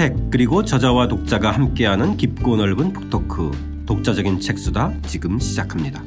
책 0.00 0.16
그리고 0.30 0.64
저자와 0.64 1.08
독자가 1.08 1.50
함께하는 1.50 2.16
깊고 2.16 2.56
넓은 2.56 2.94
북토크. 2.94 3.84
독자적인 3.84 4.40
책수다. 4.40 4.94
지금 5.02 5.38
시작합니다. 5.38 6.02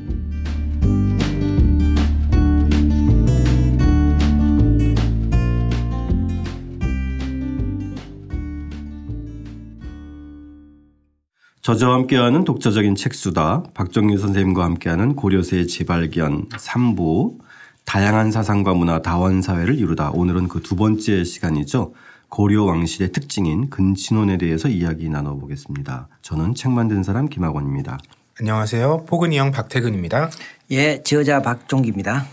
저자와 11.62 11.94
함께하는 11.94 12.46
독자적인 12.46 12.96
책수다. 12.96 13.62
박정일 13.75 14.18
선생님과 14.18 14.64
함께하는 14.64 15.16
고려세 15.16 15.68
재발견 15.68 16.50
3부. 16.50 17.38
다양한 17.86 18.32
사상과 18.32 18.74
문화 18.74 19.04
다원 19.04 19.44
사회를 19.44 19.78
이루다. 19.78 20.10
오늘은 20.16 20.47
그 20.47 20.61
두 20.61 20.75
번째 20.75 21.24
시간이죠. 21.24 21.94
고려 22.33 22.64
왕실의 22.64 23.11
특징인 23.11 23.69
근친혼에 23.69 24.39
대해서 24.39 24.68
이야기 24.68 25.07
나눠보겠습니다. 25.07 26.07
저는 26.24 26.55
책 26.55 26.71
만든 26.71 27.04
사람 27.04 27.29
김학원입니다. 27.29 28.00
안녕하세요. 28.39 29.05
포근이 29.05 29.37
형 29.37 29.51
박태근입니다. 29.51 30.32
예, 30.71 31.04
저자 31.04 31.43
박종기입니다. 31.43 32.25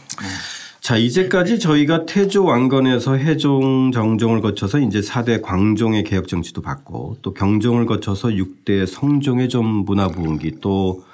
자, 0.81 0.97
이제까지 0.97 1.59
저희가 1.59 2.07
태조 2.07 2.47
왕건에서 2.47 3.17
해종 3.17 3.93
정종을 3.93 4.41
거쳐서 4.41 4.79
이제 4.79 5.01
4대 5.01 5.43
광종의 5.43 6.05
개혁 6.05 6.29
정치도 6.29 6.63
받고 6.63 7.19
또 7.21 7.35
경종을 7.35 7.85
거쳐서 7.85 8.29
6대 8.29 8.87
성종의 8.87 9.51
좀 9.51 9.67
문화 9.67 10.09
부흥기 10.09 10.61
또 10.63 11.05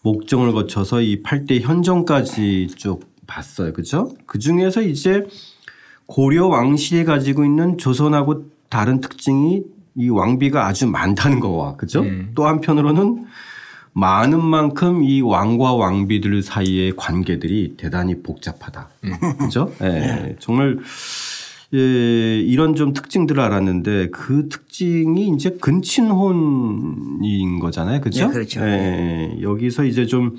목정을 0.00 0.52
거쳐서 0.52 1.02
이 1.02 1.22
8대 1.22 1.60
현종까지 1.60 2.68
쭉 2.76 3.04
봤어요. 3.26 3.74
그죠? 3.74 4.10
그 4.24 4.38
중에서 4.38 4.80
이제 4.80 5.26
고려 6.06 6.46
왕실이 6.46 7.04
가지고 7.04 7.44
있는 7.44 7.78
조선하고 7.78 8.46
다른 8.68 9.00
특징이 9.00 9.62
이 9.94 10.08
왕비가 10.08 10.66
아주 10.66 10.86
많다는 10.86 11.40
거와 11.40 11.76
그죠? 11.76 12.00
음. 12.00 12.32
또 12.34 12.46
한편으로는 12.46 13.26
많은 13.94 14.42
만큼 14.42 15.04
이 15.04 15.20
왕과 15.20 15.74
왕비들 15.74 16.42
사이의 16.42 16.96
관계들이 16.96 17.74
대단히 17.76 18.22
복잡하다. 18.22 18.88
음. 19.04 19.12
그죠? 19.38 19.70
예. 19.82 19.88
네. 19.88 20.36
정말 20.38 20.78
예, 21.74 22.38
이런 22.38 22.74
좀 22.74 22.92
특징들을 22.92 23.42
알았는데 23.42 24.10
그 24.10 24.48
특징이 24.50 25.28
이제 25.34 25.56
근친혼인 25.60 27.58
거잖아요. 27.60 28.00
그죠? 28.02 28.26
네, 28.26 28.32
그렇죠. 28.32 28.60
예, 28.60 29.38
여기서 29.40 29.84
이제 29.84 30.04
좀 30.04 30.36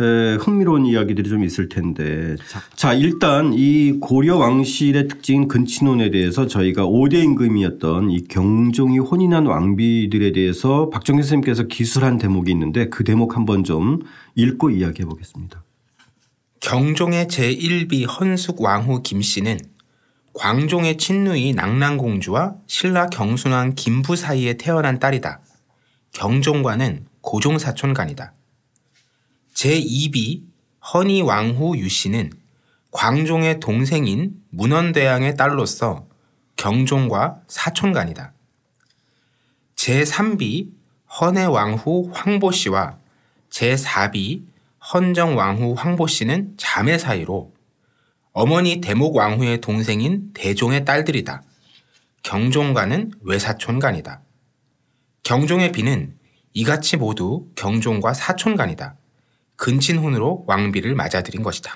에, 0.00 0.34
흥미로운 0.36 0.86
이야기들이 0.86 1.28
좀 1.28 1.44
있을 1.44 1.68
텐데. 1.68 2.36
자, 2.74 2.94
일단 2.94 3.52
이 3.54 3.98
고려 4.00 4.36
왕실의 4.36 5.08
특징 5.08 5.48
근친혼에 5.48 6.10
대해서 6.10 6.46
저희가 6.46 6.84
5대 6.84 7.22
임금이었던 7.22 8.10
이 8.10 8.24
경종이 8.24 8.98
혼인한 8.98 9.46
왕비들에 9.46 10.32
대해서 10.32 10.88
박정희 10.90 11.22
선생님께서 11.22 11.64
기술한 11.64 12.18
대목이 12.18 12.50
있는데 12.52 12.88
그 12.88 13.04
대목 13.04 13.36
한번 13.36 13.64
좀 13.64 14.00
읽고 14.34 14.70
이야기해 14.70 15.06
보겠습니다. 15.06 15.62
경종의 16.60 17.26
제1비 17.26 18.06
헌숙 18.08 18.60
왕후 18.60 19.02
김씨는 19.02 19.58
광종의 20.34 20.96
친누이 20.96 21.52
낙랑공주와 21.54 22.54
신라 22.66 23.08
경순왕 23.08 23.74
김부 23.74 24.16
사이에 24.16 24.54
태어난 24.54 24.98
딸이다. 24.98 25.40
경종과는 26.12 27.06
고종사촌간이다. 27.20 28.32
제2비 29.62 30.42
허니 30.92 31.22
왕후 31.22 31.78
유 31.78 31.88
씨는 31.88 32.32
광종의 32.90 33.60
동생인 33.60 34.42
문헌대왕의 34.50 35.36
딸로서 35.36 36.08
경종과 36.56 37.42
사촌간이다. 37.46 38.32
제3비 39.76 40.68
헌의 41.20 41.46
왕후 41.46 42.10
황보 42.12 42.50
씨와 42.50 42.98
제4비 43.50 44.42
헌정 44.92 45.36
왕후 45.36 45.74
황보 45.74 46.08
씨는 46.08 46.54
자매 46.56 46.98
사이로 46.98 47.54
어머니 48.32 48.80
대목 48.80 49.14
왕후의 49.14 49.60
동생인 49.60 50.32
대종의 50.34 50.84
딸들이다. 50.84 51.40
경종과는 52.24 53.12
외사촌간이다. 53.20 54.22
경종의 55.22 55.70
비는 55.70 56.16
이같이 56.52 56.96
모두 56.96 57.46
경종과 57.54 58.12
사촌간이다. 58.12 58.96
근친혼으로 59.56 60.44
왕비를 60.46 60.94
맞아들인 60.94 61.42
것이다. 61.42 61.72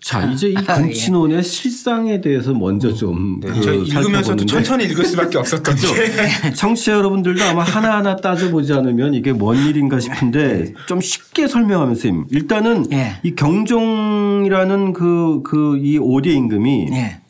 자, 0.00 0.24
이제 0.26 0.48
이 0.48 0.56
아, 0.66 0.74
근친혼의 0.74 1.38
예. 1.38 1.42
실상에 1.42 2.20
대해서 2.20 2.52
먼저 2.52 2.92
좀 2.92 3.38
네, 3.40 3.48
그 3.48 3.84
읽으면서도 3.86 4.44
천천히 4.44 4.84
읽을 4.86 5.04
수밖에 5.04 5.38
없었던 5.38 5.76
게 5.76 6.50
청취자 6.56 6.92
여러분들도 6.94 7.44
아마 7.44 7.62
하나하나 7.62 8.16
따져보지 8.16 8.72
않으면 8.72 9.14
이게 9.14 9.32
뭔 9.32 9.56
일인가 9.56 10.00
싶은데 10.00 10.64
네. 10.64 10.74
좀 10.88 11.00
쉽게 11.00 11.46
설명하면 11.46 11.94
쌤 11.94 12.24
일단은 12.30 12.86
예. 12.92 13.20
이 13.22 13.36
경종이라는 13.36 14.92
그 14.92 15.42
그 15.44 15.76
이 15.80 15.98
5대 15.98 16.26
임금이 16.28 16.88
예. 16.92 17.20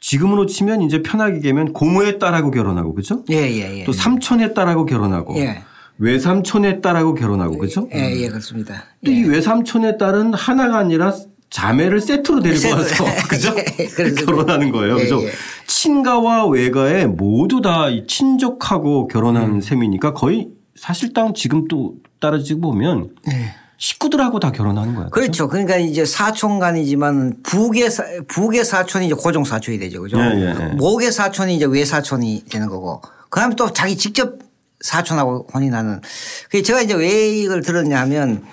지금으로 0.00 0.44
치면 0.46 0.82
이제 0.82 1.02
편하게 1.02 1.36
얘기하면 1.36 1.72
고모의 1.72 2.18
딸하고 2.18 2.50
결혼하고 2.50 2.94
그죠? 2.94 3.24
예, 3.30 3.36
예, 3.36 3.80
예. 3.80 3.84
또 3.84 3.92
삼촌의 3.92 4.52
딸하고 4.54 4.84
결혼하고 4.86 5.36
예. 5.38 5.62
외삼촌의 5.98 6.80
딸하고 6.80 7.14
결혼하고 7.14 7.58
그죠? 7.58 7.88
예, 7.94 8.12
예, 8.14 8.28
그렇습니다. 8.28 8.84
또이 9.04 9.24
예. 9.24 9.28
외삼촌의 9.28 9.98
딸은 9.98 10.34
하나가 10.34 10.78
아니라 10.78 11.14
자매를 11.50 12.00
세트로 12.00 12.40
데리고 12.40 12.70
와서 12.70 13.04
그죠? 13.28 13.54
예, 13.56 13.86
결혼하는 14.14 14.70
거예요. 14.70 14.98
예, 14.98 15.02
그죠? 15.02 15.22
예. 15.22 15.30
친가와 15.66 16.46
외가에 16.46 17.06
모두 17.06 17.60
다 17.60 17.86
친족하고 18.06 19.08
결혼한 19.08 19.44
음. 19.44 19.60
셈이니까 19.60 20.14
거의 20.14 20.48
사실상 20.76 21.34
지금 21.34 21.66
또 21.68 21.94
따라지고 22.20 22.60
보면 22.60 23.10
예. 23.30 23.54
식구들하고 23.78 24.40
다 24.40 24.50
결혼하는 24.50 24.94
거예요. 24.94 25.10
그렇죠. 25.10 25.48
그러니까 25.48 25.76
이제 25.76 26.04
사촌간이지만 26.04 27.42
북의 27.44 27.90
사, 27.90 28.04
북의 28.26 28.64
사촌이 28.64 29.06
이제 29.06 29.14
고종 29.14 29.44
사촌이 29.44 29.78
되죠. 29.78 30.02
그죠? 30.02 30.18
예, 30.18 30.54
예, 30.58 30.64
목의 30.74 31.12
사촌이 31.12 31.56
이제 31.56 31.64
외사촌이 31.64 32.44
되는 32.50 32.68
거고. 32.68 33.00
그다음에 33.30 33.54
또 33.54 33.72
자기 33.72 33.96
직접 33.96 34.47
사촌하고 34.80 35.48
혼인하는. 35.52 36.00
그 36.50 36.62
제가 36.62 36.82
이제 36.82 36.94
왜 36.94 37.30
이걸 37.30 37.62
들었냐 37.62 38.00
하면 38.02 38.44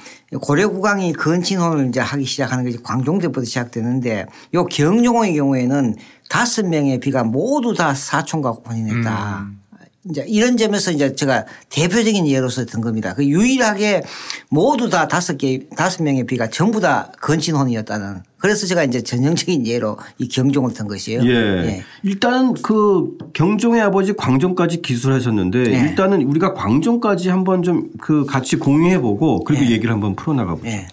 고려국왕이 0.42 1.14
근친혼을 1.14 1.90
이제 1.90 2.00
하기 2.00 2.26
시작하는 2.26 2.66
것이 2.66 2.82
광종 2.82 3.20
때부터 3.20 3.46
시작되는데 3.46 4.26
요 4.54 4.66
경종의 4.66 5.36
경우에는 5.36 5.96
다섯 6.30 6.66
명의 6.66 7.00
비가 7.00 7.24
모두 7.24 7.74
다 7.74 7.94
사촌과 7.94 8.52
혼인했다. 8.52 9.40
음. 9.42 9.62
이제 10.10 10.24
이런 10.28 10.56
점에서 10.58 10.92
이제 10.92 11.16
제가 11.16 11.46
대표적인 11.70 12.28
예로서 12.28 12.66
든 12.66 12.82
겁니다. 12.82 13.14
그 13.16 13.26
유일하게 13.26 14.04
모두 14.50 14.90
다 14.90 15.08
다섯 15.08 15.38
개, 15.38 15.62
다섯 15.76 16.04
명의 16.04 16.26
비가 16.26 16.48
전부 16.50 16.80
다 16.80 17.12
건친혼이었다는 17.22 18.22
그래서 18.38 18.68
제가 18.68 18.84
이제 18.84 19.02
전형적인 19.02 19.66
예로 19.66 19.98
이 20.20 20.28
경종을 20.28 20.74
든 20.74 20.88
것이에요. 20.88 21.26
예. 21.26 21.32
예. 21.66 21.84
일단은 22.04 22.54
그 22.62 23.18
경종의 23.34 23.82
아버지 23.82 24.14
광종까지 24.14 24.84
기술하셨는데 24.84 25.74
예. 25.74 25.80
일단은 25.80 26.22
우리가 26.22 26.54
광종까지 26.54 27.30
한번 27.30 27.64
좀 27.64 27.90
그 28.00 28.26
같이 28.26 28.58
공유해 28.58 29.00
보고 29.00 29.44
그리고 29.44 29.66
예. 29.66 29.72
얘기를 29.72 29.92
한번 29.92 30.16
풀어나가 30.16 30.54
보죠. 30.56 30.68
예. 30.68 30.88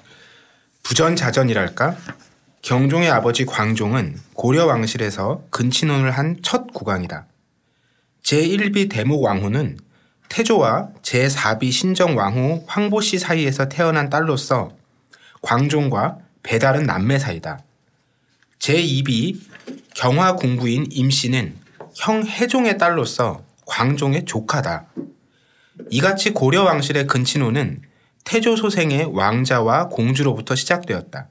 부전자전이랄까? 0.83 1.97
경종의 2.63 3.11
아버지 3.11 3.45
광종은 3.45 4.17
고려 4.35 4.67
왕실에서 4.67 5.43
근친혼을 5.51 6.11
한 6.13 6.37
첫 6.43 6.73
국왕이다. 6.73 7.27
제1비 8.23 8.91
대목 8.91 9.23
왕후는 9.23 9.79
태조와 10.29 10.91
제4비 11.03 11.71
신정 11.71 12.17
왕후 12.17 12.65
황보씨 12.67 13.19
사이에서 13.19 13.69
태어난 13.69 14.09
딸로서 14.09 14.73
광종과 15.43 16.19
배달은 16.43 16.85
남매 16.85 17.19
사이다. 17.19 17.63
제2비 18.59 19.39
경화 19.95 20.37
공부인 20.37 20.87
임씨는 20.91 21.57
형 21.95 22.25
해종의 22.25 22.79
딸로서 22.79 23.45
광종의 23.67 24.25
조카다. 24.25 24.87
이같이 25.91 26.31
고려 26.31 26.63
왕실의 26.63 27.07
근친호는 27.07 27.83
태조 28.25 28.57
소생의 28.57 29.11
왕자와 29.13 29.89
공주로부터 29.89 30.55
시작되었다. 30.55 31.29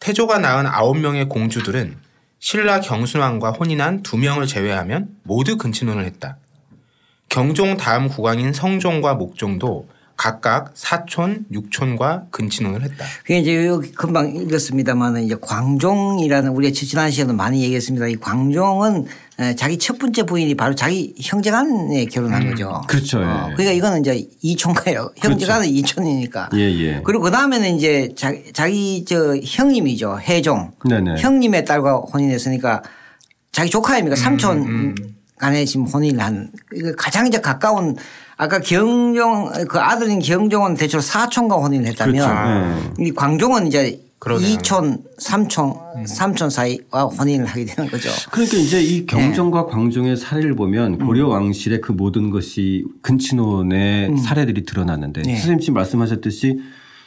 태조가 0.00 0.38
낳은 0.38 0.66
아홉 0.66 0.98
명의 0.98 1.28
공주들은 1.28 1.96
신라 2.40 2.80
경순왕과 2.80 3.50
혼인한 3.52 4.02
두 4.02 4.16
명을 4.16 4.46
제외하면 4.46 5.08
모두 5.24 5.56
근친혼을 5.56 6.04
했다. 6.04 6.38
경종 7.28 7.76
다음 7.76 8.08
국왕인 8.08 8.52
성종과 8.52 9.14
목종도 9.14 9.88
각각 10.18 10.72
사촌, 10.74 11.46
육촌과 11.52 12.24
근친혼을 12.32 12.82
했다. 12.82 13.04
그게 13.22 13.38
이제 13.38 13.66
여기 13.68 13.92
금방 13.92 14.34
읽었습니다만 14.34 15.22
이제 15.22 15.36
광종이라는 15.40 16.50
우리가 16.50 16.74
지난 16.74 17.12
시간에 17.12 17.32
많이 17.32 17.62
얘기했습니다. 17.62 18.08
이 18.08 18.16
광종은 18.16 19.06
자기 19.56 19.78
첫 19.78 19.96
번째 19.96 20.24
부인이 20.24 20.56
바로 20.56 20.74
자기 20.74 21.14
형제 21.20 21.52
간에 21.52 22.04
결혼한 22.06 22.42
음. 22.42 22.50
거죠. 22.50 22.82
그렇죠. 22.88 23.20
어. 23.20 23.46
예. 23.50 23.54
그러니까 23.54 23.70
이거는 23.70 24.00
이제 24.00 24.28
이촌가요. 24.42 25.12
형제 25.18 25.46
간은 25.46 25.68
그렇죠. 25.68 25.78
이촌이니까. 25.78 26.50
예, 26.56 26.58
예. 26.58 27.00
그리고 27.04 27.22
그 27.22 27.30
다음에는 27.30 27.76
이제 27.76 28.12
자기, 28.16 28.52
자기 28.52 29.04
저 29.06 29.36
형님이죠. 29.36 30.18
해종. 30.20 30.72
네네. 30.84 31.20
형님의 31.20 31.64
딸과 31.64 31.98
혼인했으니까 32.12 32.82
자기 33.52 33.70
조카 33.70 33.96
입니까 33.96 34.16
삼촌. 34.16 34.58
음, 34.58 34.94
음. 34.98 35.14
간에 35.38 35.64
지금 35.64 35.86
혼인을 35.86 36.20
한 36.20 36.50
가장 36.96 37.28
이제 37.28 37.40
가까운 37.40 37.94
아까 38.38 38.60
경종 38.60 39.50
그 39.68 39.78
아들인 39.80 40.20
경종은 40.20 40.74
대체로 40.74 41.00
사촌과 41.00 41.56
혼인을 41.56 41.86
했다면 41.88 42.14
그렇죠. 42.14 42.94
네. 42.96 43.06
이 43.06 43.12
광종은 43.12 43.66
이제 43.66 44.00
그러네요. 44.20 44.56
2촌, 44.56 45.02
3촌, 45.20 46.04
3촌 46.04 46.50
사이와 46.50 47.04
혼인을 47.04 47.46
하게 47.46 47.64
되는 47.64 47.90
거죠. 47.90 48.10
그러니까 48.30 48.56
이제 48.56 48.80
이 48.80 49.06
경종과 49.06 49.66
네. 49.66 49.72
광종의 49.72 50.16
사례를 50.16 50.54
보면 50.54 50.98
고려 50.98 51.28
왕실의 51.28 51.80
그 51.80 51.92
모든 51.92 52.30
것이 52.30 52.84
근친혼의 53.02 54.08
음. 54.08 54.16
사례들이 54.16 54.64
드러났는데 54.64 55.22
네. 55.22 55.34
선생님 55.34 55.60
지금 55.60 55.74
말씀하셨듯이 55.74 56.60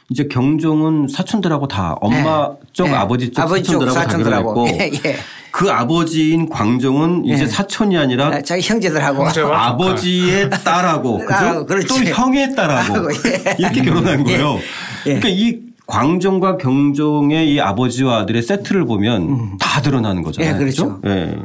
이제 0.09 0.27
경종은 0.27 1.07
사촌들하고 1.07 1.69
다 1.69 1.95
엄마 2.01 2.49
네. 2.49 2.55
쪽 2.73 2.87
네. 2.87 2.93
아버지 2.93 3.31
쪽 3.31 3.41
아버지 3.41 3.63
사촌들하고 3.63 3.93
다 3.93 4.17
결혼했고 4.17 4.67
예, 4.79 4.91
예. 5.05 5.15
그 5.51 5.69
아버지인 5.69 6.49
광종은 6.49 7.25
이제 7.25 7.43
예. 7.43 7.47
사촌이 7.47 7.97
아니라 7.97 8.27
아, 8.27 8.41
자기 8.41 8.61
형제들하고 8.61 9.27
아버지의 9.27 10.49
딸하고 10.49 11.19
그죠? 11.19 11.65
그렇지. 11.65 11.87
또 11.87 11.95
형의 11.95 12.55
딸하고 12.55 13.09
예. 13.13 13.55
이렇게 13.59 13.81
결혼한 13.81 14.23
거예요. 14.23 14.59
예. 15.07 15.19
그러니까 15.19 15.27
이 15.29 15.59
광종과 15.85 16.57
경종의 16.57 17.53
이 17.53 17.59
아버지와 17.59 18.19
아들의 18.19 18.41
세트를 18.41 18.85
보면 18.85 19.21
음. 19.23 19.57
다 19.59 19.81
드러나는 19.81 20.23
거잖아요. 20.23 20.53
예, 20.53 20.57
그렇죠. 20.57 21.01
그렇죠? 21.01 21.41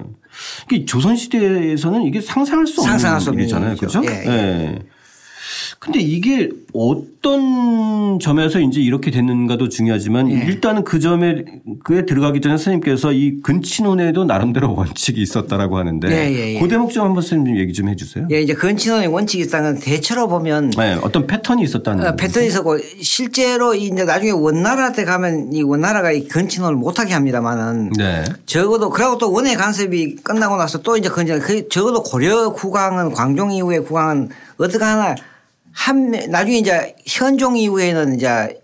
예. 0.72 0.84
조선 0.84 1.16
시대에서는 1.16 2.02
이게 2.02 2.20
상상할 2.20 2.66
수 2.66 2.82
없는 2.82 2.92
상상할 2.98 3.20
수 3.20 3.32
일이잖아요. 3.32 3.76
그렇죠? 3.76 4.04
예. 4.04 4.78
예. 5.76 5.87
근데 5.87 6.00
이게 6.00 6.49
어떤 6.73 8.19
점에서 8.19 8.61
이제 8.61 8.81
이렇게 8.81 9.11
됐는가도 9.11 9.69
중요하지만 9.69 10.31
예. 10.31 10.34
일단은 10.46 10.84
그 10.84 11.00
점에 11.00 11.44
그에 11.84 12.05
들어가기 12.05 12.40
전에 12.40 12.56
선생님께서 12.56 13.12
이 13.12 13.40
근친혼에도 13.43 14.25
나름대로 14.25 14.75
원칙이 14.75 15.20
있었다라고 15.20 15.78
하는데 15.78 16.08
예, 16.08 16.32
예, 16.32 16.55
예. 16.55 16.61
그 16.61 16.69
대목 16.69 16.90
좀 16.90 17.05
한번 17.05 17.23
선생님 17.23 17.58
얘기 17.58 17.73
좀 17.73 17.88
해주세요. 17.88 18.28
예, 18.31 18.40
이제 18.40 18.55
근친혼의 18.55 19.08
원칙이 19.08 19.44
있다는 19.44 19.78
대체로 19.78 20.28
보면 20.28 20.70
네, 20.70 20.99
어떤 21.02 21.26
패턴이 21.26 21.62
있었다는 21.62 22.06
어, 22.06 22.17
패턴이 22.17 22.46
있었고 22.49 22.78
실제로 23.00 23.75
이제 23.75 24.05
나중에 24.05 24.31
원나라 24.31 24.93
때 24.93 25.05
가면 25.05 25.52
이 25.52 25.62
원나라가 25.62 26.12
이 26.12 26.26
근친혼을 26.26 26.76
못하게 26.76 27.14
합니다만은 27.14 27.90
네. 27.96 28.25
적어도 28.46 28.90
그리고 28.90 29.19
또 29.19 29.32
원의 29.32 29.56
간섭이 29.56 30.17
끝나고 30.17 30.56
나서 30.56 30.82
또 30.82 30.96
이제 30.96 31.08
근친 31.08 31.38
그 31.40 31.69
적어도 31.69 32.02
고려 32.02 32.52
국왕은 32.52 33.12
광종 33.12 33.52
이후의 33.52 33.84
국왕은 33.84 34.28
어떻게 34.58 34.84
하나 34.84 35.14
한 35.76 36.11
나중에 36.11 36.56
이제 36.58 36.96
현종 37.06 37.56
이후에는 37.56 38.17
이제 38.17 38.58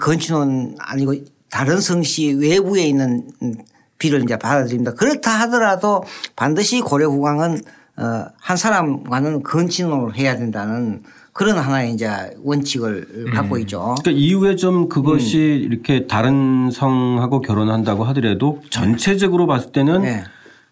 건축은 0.00 0.76
아니고 0.78 1.14
다른 1.50 1.80
성씨 1.80 2.34
외부에 2.34 2.84
있는 2.84 3.28
비를 3.98 4.22
이제 4.22 4.38
받아들입니다. 4.38 4.94
그렇다 4.94 5.32
하더라도 5.42 6.04
반드시 6.36 6.80
고려 6.80 7.10
국왕은 7.10 7.60
어, 7.98 8.26
한 8.38 8.56
사람과는 8.56 9.42
건친혼을 9.42 10.16
해야 10.16 10.36
된다는 10.36 11.02
그런 11.32 11.58
하나의 11.58 11.92
이제 11.92 12.08
원칙을 12.42 13.30
갖고 13.34 13.56
음. 13.56 13.60
있죠. 13.62 13.94
그러니까 14.00 14.10
이후에 14.12 14.56
좀 14.56 14.88
그것이 14.88 15.38
음. 15.38 15.72
이렇게 15.72 16.06
다른 16.06 16.70
성하고 16.70 17.40
결혼한다고 17.40 18.04
하더라도 18.04 18.62
전체적으로 18.70 19.46
봤을 19.46 19.72
때는 19.72 20.02
네. 20.02 20.24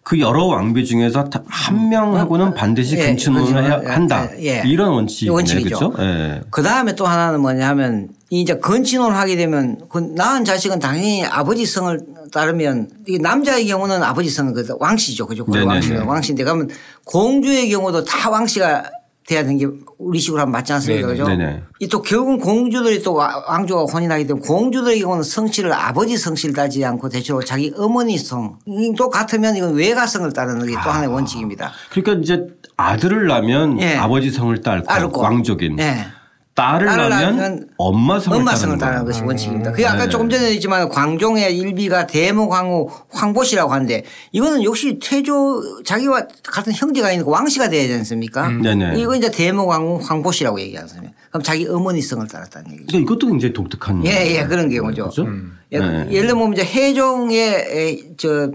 그 0.05 0.19
여러 0.19 0.45
왕비 0.45 0.85
중에서 0.85 1.27
한 1.47 1.89
명하고는 1.89 2.53
반드시 2.53 2.95
예, 2.95 3.07
근친혼을 3.07 3.63
해야 3.63 3.81
한다. 3.91 4.29
예. 4.39 4.61
이런 4.63 4.91
원칙이죠. 4.91 5.33
원칙이죠. 5.33 5.79
그렇죠? 5.79 5.93
예. 5.99 6.41
그 6.51 6.61
다음에 6.61 6.93
또 6.93 7.07
하나는 7.07 7.41
뭐냐면 7.41 8.09
이제 8.29 8.53
근친혼을 8.53 9.17
하게 9.17 9.35
되면 9.35 9.79
그 9.89 9.97
낳은 9.97 10.45
자식은 10.45 10.77
당연히 10.77 11.25
아버지 11.25 11.65
성을 11.65 11.99
따르면 12.31 12.87
남자의 13.19 13.65
경우는 13.65 14.03
아버지 14.03 14.29
성은 14.29 14.53
그 14.53 14.63
왕씨죠. 14.79 15.25
그죠. 15.25 15.43
왕씨 15.49 15.93
왕씨인데 15.93 16.43
그러면 16.43 16.69
공주의 17.03 17.67
경우도 17.71 18.03
다 18.03 18.29
왕씨가 18.29 18.83
돼야 19.27 19.41
되는 19.41 19.57
게 19.57 19.67
우리 19.97 20.19
식으로 20.19 20.41
하면 20.41 20.51
맞지 20.51 20.73
않습니까? 20.73 21.07
그죠? 21.07 21.25
또 21.89 22.01
결국은 22.01 22.37
공주들이 22.37 23.01
또 23.01 23.15
왕조가 23.15 23.91
혼인하기 23.91 24.27
때문에 24.27 24.47
공주들의 24.47 24.99
경우는 24.99 25.23
성씨를 25.23 25.73
아버지 25.73 26.15
성씨를 26.15 26.53
따지 26.53 26.85
않고 26.85 27.09
대체로 27.09 27.43
자기 27.43 27.73
어머니 27.75 28.17
성. 28.19 28.59
또 28.95 29.09
같으면 29.09 29.55
이건 29.55 29.73
외가성을 29.73 30.31
따르는 30.31 30.67
게또 30.67 30.79
하나의 30.79 31.09
아. 31.09 31.11
원칙입니다. 31.11 31.71
그러니까 31.89 32.21
이제 32.21 32.47
아들을 32.77 33.25
낳으면 33.27 33.81
예. 33.81 33.95
아버지 33.95 34.29
성을 34.29 34.55
딸고 34.61 35.21
왕족인. 35.21 35.79
예. 35.79 36.05
딸을 36.55 36.85
낳으면 36.85 37.67
엄마 37.75 38.17
성을, 38.17 38.37
엄마 38.37 38.55
성을 38.55 38.77
따르는 38.77 39.03
것이 39.03 39.21
원칙입니다. 39.21 39.71
그게 39.71 39.85
아까 39.85 40.05
네. 40.05 40.09
조금 40.09 40.29
전에 40.29 40.53
했지만 40.53 40.87
광종의 40.87 41.55
일비가 41.57 42.07
대모광후 42.07 42.89
황보씨라고 43.09 43.73
하는데 43.73 44.03
이거는 44.31 44.63
역시 44.63 44.97
태조 45.03 45.83
자기와 45.83 46.27
같은 46.43 46.71
형제가 46.73 47.11
있는 47.11 47.25
왕씨가 47.25 47.69
돼야 47.69 47.81
되지 47.81 47.95
않습니까? 47.95 48.47
음. 48.47 48.61
네네. 48.61 49.01
이거 49.01 49.15
이제 49.15 49.29
대모광후 49.29 49.99
황보씨라고 50.01 50.61
얘기하는 50.61 50.87
습니다 50.87 51.13
그럼 51.29 51.43
자기 51.43 51.67
어머니 51.67 52.01
성을 52.01 52.25
따랐다는 52.25 52.71
얘기죠. 52.71 52.99
이것도 52.99 53.27
굉장히 53.27 53.53
독특한. 53.53 54.05
예, 54.05 54.37
예, 54.37 54.45
그런 54.45 54.69
경우죠. 54.69 55.03
그렇죠? 55.03 55.23
음. 55.23 55.57
예, 55.73 55.79
네. 55.79 56.07
예를 56.09 56.29
들면 56.29 56.53
이제 56.53 56.63
해종의 56.63 58.13
저 58.15 58.49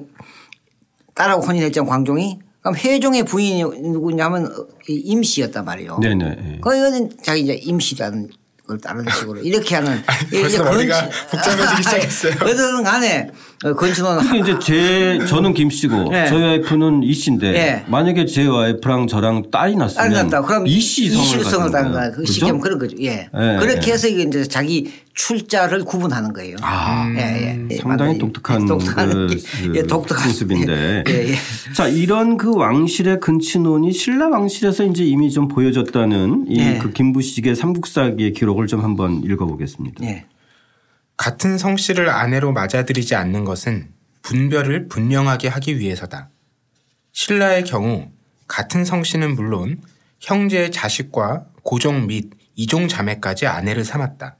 딸하고 1.14 1.42
혼인했잖 1.42 1.84
광종이 1.84 2.38
그럼 2.60 2.76
해종의 2.76 3.24
부인이 3.24 3.62
누구냐면 3.90 4.52
임씨였단 4.86 5.64
말이에요. 5.64 5.98
네네. 5.98 6.58
그거는 6.60 7.10
자기 7.22 7.40
이제 7.42 7.54
임씨라는 7.54 8.28
걸 8.66 8.78
다른 8.78 9.04
식으로 9.10 9.40
이렇게 9.40 9.74
하는 9.74 10.00
벌써 10.30 10.64
머리가 10.64 11.08
복잡해지기 11.30 11.82
시작했어요. 11.82 12.34
어쨌든 12.42 12.84
간에 12.84 13.30
건춘원 13.62 14.20
그게 14.20 14.38
이제 14.38 14.58
제 14.58 15.26
저는 15.26 15.52
김 15.52 15.68
씨고 15.68 16.08
네. 16.10 16.26
저희 16.26 16.42
와이프는 16.42 17.02
이 17.02 17.12
씨인데 17.12 17.52
네. 17.52 17.84
만약에 17.88 18.24
제 18.24 18.46
와이프랑 18.46 19.06
저랑 19.06 19.50
딸이 19.50 19.76
났으면 19.76 20.10
딸이 20.10 20.24
났다. 20.24 20.42
그럼 20.42 20.66
이씨 20.66 21.10
성을, 21.10 21.70
따는 21.70 21.92
거야. 21.92 22.10
그 22.10 22.24
쉽게 22.24 22.46
하면 22.46 22.60
그런 22.62 22.78
거죠. 22.78 22.96
예. 23.00 23.28
네. 23.34 23.58
그렇게 23.60 23.92
해서 23.92 24.08
이제 24.08 24.44
자기 24.44 24.90
출자를 25.12 25.84
구분하는 25.84 26.32
거예요. 26.32 26.56
아, 26.62 27.06
예, 27.14 27.20
예. 27.20 27.66
예. 27.70 27.76
상당히 27.76 28.16
독특한, 28.16 28.64
독특한 28.64 29.10
그, 29.10 29.26
그 29.26 29.76
예, 29.76 29.82
독특한 29.82 30.28
모습인데. 30.28 31.04
예, 31.06 31.30
예. 31.32 31.34
자 31.74 31.86
이런 31.86 32.38
그 32.38 32.56
왕실의 32.56 33.20
근친혼이 33.20 33.92
신라 33.92 34.28
왕실에서 34.28 34.84
이제 34.84 35.04
이미 35.04 35.30
좀 35.30 35.48
보여졌다는 35.48 36.46
이그 36.48 36.62
예. 36.62 36.92
김부식의 36.94 37.54
삼국사기의 37.56 38.32
기록을 38.32 38.66
좀 38.68 38.80
한번 38.80 39.22
읽어보겠습니다. 39.22 40.02
예. 40.04 40.24
같은 41.20 41.58
성씨를 41.58 42.08
아내로 42.08 42.50
맞아들이지 42.52 43.14
않는 43.14 43.44
것은 43.44 43.90
분별을 44.22 44.88
분명하게 44.88 45.48
하기 45.48 45.78
위해서다. 45.78 46.30
신라의 47.12 47.64
경우 47.64 48.08
같은 48.48 48.86
성씨는 48.86 49.34
물론 49.34 49.82
형제의 50.20 50.72
자식과 50.72 51.44
고종 51.62 52.06
및 52.06 52.30
이종 52.54 52.88
자매까지 52.88 53.46
아내를 53.46 53.84
삼았다. 53.84 54.36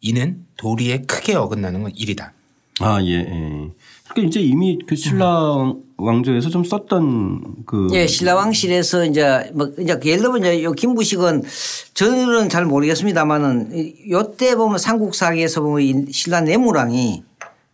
이는 0.00 0.46
도리에 0.56 1.02
크게 1.02 1.34
어긋나는 1.34 1.94
일이다. 1.94 2.32
아, 2.80 2.98
예, 3.02 3.12
예. 3.12 3.68
그러니까 4.12 4.28
이제 4.28 4.40
이미 4.40 4.78
그 4.86 4.94
신라 4.94 5.72
왕조에서 5.96 6.50
좀 6.50 6.64
썼던 6.64 7.64
그. 7.66 7.88
예, 7.92 8.06
신라 8.06 8.34
왕실에서 8.34 9.04
이제 9.04 9.50
뭐 9.54 9.70
이제 9.78 9.98
예를 10.04 10.22
들면 10.22 10.38
이제 10.40 10.62
요 10.62 10.72
김부식은 10.72 11.42
저는 11.94 12.48
잘 12.48 12.64
모르겠습니다만은 12.66 13.94
요때 14.10 14.56
보면 14.56 14.78
삼국사기에서 14.78 15.62
보면 15.62 15.80
이 15.82 16.12
신라 16.12 16.42
내무랑이 16.42 17.22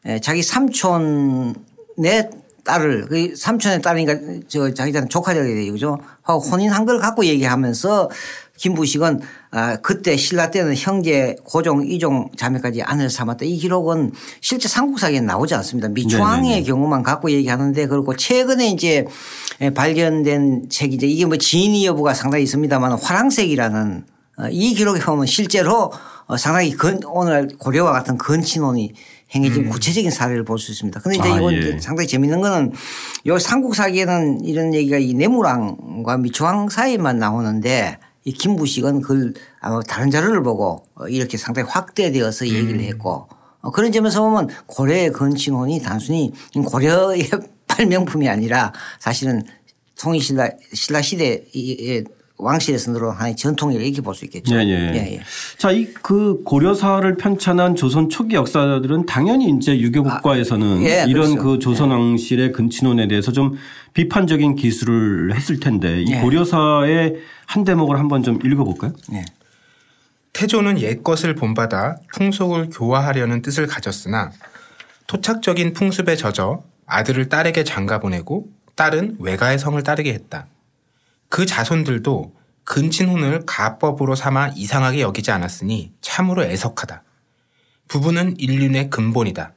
예, 0.07 0.21
자기 0.21 0.42
삼촌 0.42 1.54
내 1.97 2.30
딸을 2.64 3.07
그 3.07 3.35
삼촌의 3.35 3.80
딸이니까 3.83 4.42
저 4.47 4.73
자기한테 4.73 5.09
조카되게 5.09 5.54
되죠. 5.54 5.73
그죠? 5.73 5.99
하고 6.23 6.40
혼인한 6.40 6.85
걸 6.85 6.99
갖고 6.99 7.25
얘기하면서 7.25 8.11
김부식은 8.59 9.21
아 9.50 9.77
그때 9.77 10.17
신라 10.17 10.50
때는 10.50 10.75
형제 10.77 11.37
고종 11.45 11.87
이종 11.87 12.31
자매까지 12.37 12.83
아내를 12.83 13.09
삼았다. 13.09 13.45
이 13.45 13.57
기록은 13.57 14.12
실제 14.41 14.69
삼국사기에 14.69 15.21
나오지 15.21 15.55
않습니다. 15.55 15.88
미추왕의 15.88 16.43
네네네. 16.50 16.62
경우만 16.65 17.03
갖고 17.03 17.31
얘기하는데 17.31 17.87
그리고 17.87 18.15
최근에 18.15 18.69
이제 18.69 19.07
발견된 19.75 20.69
책이 20.69 20.97
이제 20.97 21.07
이게 21.07 21.25
뭐 21.25 21.37
진위 21.37 21.87
여부가 21.87 22.15
상당히 22.15 22.45
있습니다만 22.45 22.93
화랑색이라는 22.93 24.05
어, 24.38 24.49
이 24.50 24.75
기록에 24.75 25.00
보면 25.00 25.27
실제로 25.27 25.93
어, 26.27 26.37
상당히 26.37 26.77
건 26.77 27.00
오늘 27.07 27.49
고려와 27.59 27.93
같은 27.93 28.19
건친혼이 28.19 28.93
행해진 29.35 29.65
음. 29.65 29.71
구체적인 29.71 30.11
사례를 30.11 30.45
볼 30.45 30.59
수 30.59 30.71
있습니다. 30.73 31.00
그런데 31.00 31.19
이제 31.19 31.33
아, 31.33 31.37
이건 31.38 31.55
예. 31.55 31.79
상당히 31.81 32.07
재밌는 32.07 32.41
거는 32.41 32.73
요 33.27 33.38
삼국사기에는 33.38 34.45
이런 34.45 34.75
얘기가 34.75 34.99
이 34.99 35.15
내무랑과 35.15 36.19
미추왕 36.19 36.69
사이에만 36.69 37.19
나오는데 37.19 37.99
이 38.28 38.32
김부식은 38.32 39.00
그걸 39.00 39.32
아마 39.58 39.80
다른 39.80 40.11
자료를 40.11 40.42
보고 40.42 40.85
이렇게 41.08 41.38
상당히 41.38 41.66
확대되어서 41.70 42.47
얘기를 42.47 42.75
음. 42.75 42.80
했고 42.80 43.26
어, 43.62 43.70
그런 43.70 43.90
점에서 43.90 44.23
보면 44.23 44.49
고려의 44.66 45.12
건친혼이 45.12 45.80
단순히 45.80 46.32
고려의 46.66 47.26
발명품이 47.66 48.28
아니라 48.28 48.75
사실은 48.99 49.42
통일신라 49.99 50.50
신라 50.75 51.00
시대에 51.00 52.04
왕실에서 52.37 52.92
늘어난 52.92 53.16
하나의 53.16 53.35
전통이라 53.35 53.82
이렇게 53.82 54.00
볼 54.00 54.14
수 54.14 54.25
있겠죠. 54.26 54.54
예, 54.54 54.61
예. 54.61 54.92
예, 54.94 55.14
예. 55.14 55.20
자, 55.56 55.73
이 55.73 55.88
그 56.02 56.42
고려사를 56.44 57.16
편찬한 57.16 57.75
조선 57.75 58.08
초기 58.08 58.37
역사들은 58.37 59.06
당연히 59.06 59.50
이제 59.50 59.76
유교 59.80 60.04
국가에서는 60.04 60.78
아, 60.78 60.82
예, 60.82 61.04
이런 61.08 61.35
그렇죠. 61.35 61.42
그 61.42 61.58
조선 61.58 61.90
왕실의 61.90 62.52
근친혼에 62.52 63.08
대해서 63.08 63.32
좀 63.32 63.56
비판적인 63.94 64.54
기술을 64.54 65.35
했을 65.35 65.58
텐데 65.58 66.02
이 66.02 66.12
예. 66.12 66.20
고려사의 66.20 67.16
한 67.49 67.64
대목을 67.64 67.99
한번 67.99 68.23
좀 68.23 68.38
읽어볼까요? 68.45 68.93
예. 69.14 69.25
태조는 70.35 70.78
옛 70.81 71.02
것을 71.02 71.35
본받아 71.35 71.97
풍속을 72.12 72.69
교화하려는 72.71 73.40
뜻을 73.40 73.67
가졌으나 73.67 74.31
토착적인 75.07 75.73
풍습에 75.73 76.14
젖어 76.14 76.62
아들을 76.85 77.31
딸에게 77.31 77.64
장가 77.64 78.00
보내고 78.00 78.50
딸은 78.76 79.17
외가의 79.21 79.59
성을 79.59 79.83
따르게 79.83 80.12
했다. 80.12 80.47
그 81.31 81.47
자손들도 81.47 82.35
근친혼을 82.64 83.47
가법으로 83.47 84.14
삼아 84.14 84.49
이상하게 84.49 85.00
여기지 85.00 85.31
않았으니 85.31 85.93
참으로 86.02 86.45
애석하다. 86.45 87.02
부부는 87.88 88.35
인륜의 88.38 88.90
근본이다. 88.90 89.55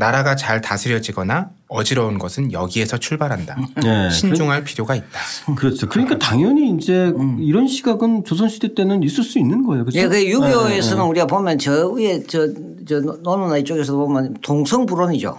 나라가 0.00 0.34
잘 0.34 0.60
다스려지거나 0.62 1.50
어지러운 1.68 2.18
것은 2.18 2.52
여기에서 2.52 2.96
출발한다. 2.96 3.56
네. 3.84 4.10
신중할 4.10 4.64
필요가 4.64 4.94
있다. 4.96 5.20
그렇죠. 5.56 5.88
그러니까 5.88 6.18
당연히 6.18 6.70
이제 6.70 7.12
음. 7.16 7.36
이런 7.40 7.68
시각은 7.68 8.24
조선시대 8.24 8.74
때는 8.74 9.02
있을 9.02 9.22
수 9.22 9.38
있는 9.38 9.62
거예요. 9.64 9.84
그렇죠? 9.84 9.98
예, 10.00 10.08
그 10.08 10.26
유교에서는 10.26 11.04
네. 11.04 11.08
우리가 11.10 11.26
보면 11.26 11.58
저 11.58 11.88
위에 11.90 12.24
저, 12.26 12.48
저 12.88 13.00
노노나 13.00 13.58
이쪽에서 13.58 13.94
보면 13.94 14.38
동성불원이죠. 14.42 15.38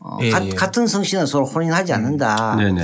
어, 0.00 0.18
예, 0.20 0.30
가, 0.30 0.44
예. 0.44 0.50
같은 0.50 0.86
성씨는 0.86 1.26
서로 1.26 1.46
혼인하지 1.46 1.92
않는다. 1.94 2.56
네네. 2.56 2.82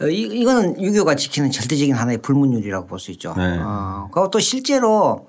어, 0.00 0.08
이, 0.08 0.22
이거는 0.22 0.80
유교가 0.82 1.14
지키는 1.14 1.50
절대적인 1.50 1.94
하나의 1.94 2.18
불문율이라고 2.18 2.86
볼 2.86 2.98
수 2.98 3.10
있죠. 3.12 3.34
네. 3.36 3.58
어, 3.60 4.08
그리고 4.12 4.30
또 4.30 4.40
실제로 4.40 5.28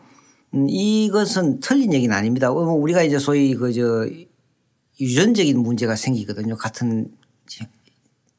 음, 0.54 0.68
이것은 0.70 1.60
틀린 1.60 1.94
얘기는 1.94 2.16
아닙니다. 2.16 2.50
뭐 2.50 2.64
우리가 2.74 3.04
이제 3.04 3.20
소위 3.20 3.54
그저 3.54 4.08
유전적인 5.00 5.60
문제가 5.60 5.96
생기거든요. 5.96 6.56
같은 6.56 7.08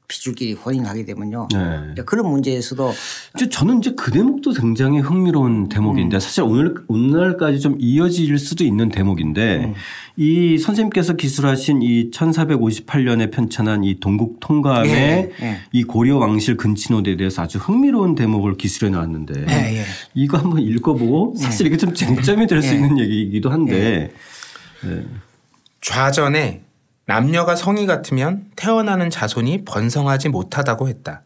피줄끼리 0.08 0.52
혼인하게 0.52 1.04
되면요. 1.04 1.48
네. 1.52 2.02
그런 2.04 2.30
문제에서도 2.30 2.92
이제 3.34 3.48
저는 3.48 3.80
이제 3.80 3.92
그 3.96 4.12
대목도 4.12 4.52
굉장히 4.52 5.00
흥미로운 5.00 5.68
대목인데 5.68 6.16
음. 6.16 6.20
사실 6.20 6.44
오늘 6.44 6.76
오늘까지 6.86 7.58
좀 7.58 7.76
이어질 7.80 8.38
수도 8.38 8.62
있는 8.62 8.88
대목인데 8.88 9.64
음. 9.64 9.75
이 10.16 10.58
선생님께서 10.58 11.14
기술하신 11.14 11.82
이 11.82 12.12
1458년에 12.12 13.32
편찬한 13.32 13.82
이 13.82 13.98
동국 13.98 14.38
통감의 14.38 14.92
예, 14.92 15.30
예. 15.42 15.58
이 15.72 15.82
고려 15.82 16.18
왕실 16.18 16.56
근친호대에 16.56 17.16
대해서 17.16 17.42
아주 17.42 17.58
흥미로운 17.58 18.14
대목을 18.14 18.56
기술해 18.56 18.92
놨는데 18.92 19.44
예, 19.48 19.78
예. 19.78 19.84
이거 20.14 20.38
한번 20.38 20.60
읽어보고 20.60 21.34
사실 21.36 21.66
이게 21.66 21.76
좀 21.76 21.92
쟁점이 21.92 22.46
될 22.46 22.62
수 22.62 22.75
있는 22.75 22.96
얘기이기도 23.00 23.50
한데 23.50 24.12
좌전에 25.87 26.62
남녀가 27.05 27.55
성이 27.55 27.87
같으면 27.87 28.50
태어나는 28.57 29.09
자손이 29.09 29.64
번성하지 29.64 30.31
못하다고 30.31 30.88
했다. 30.88 31.23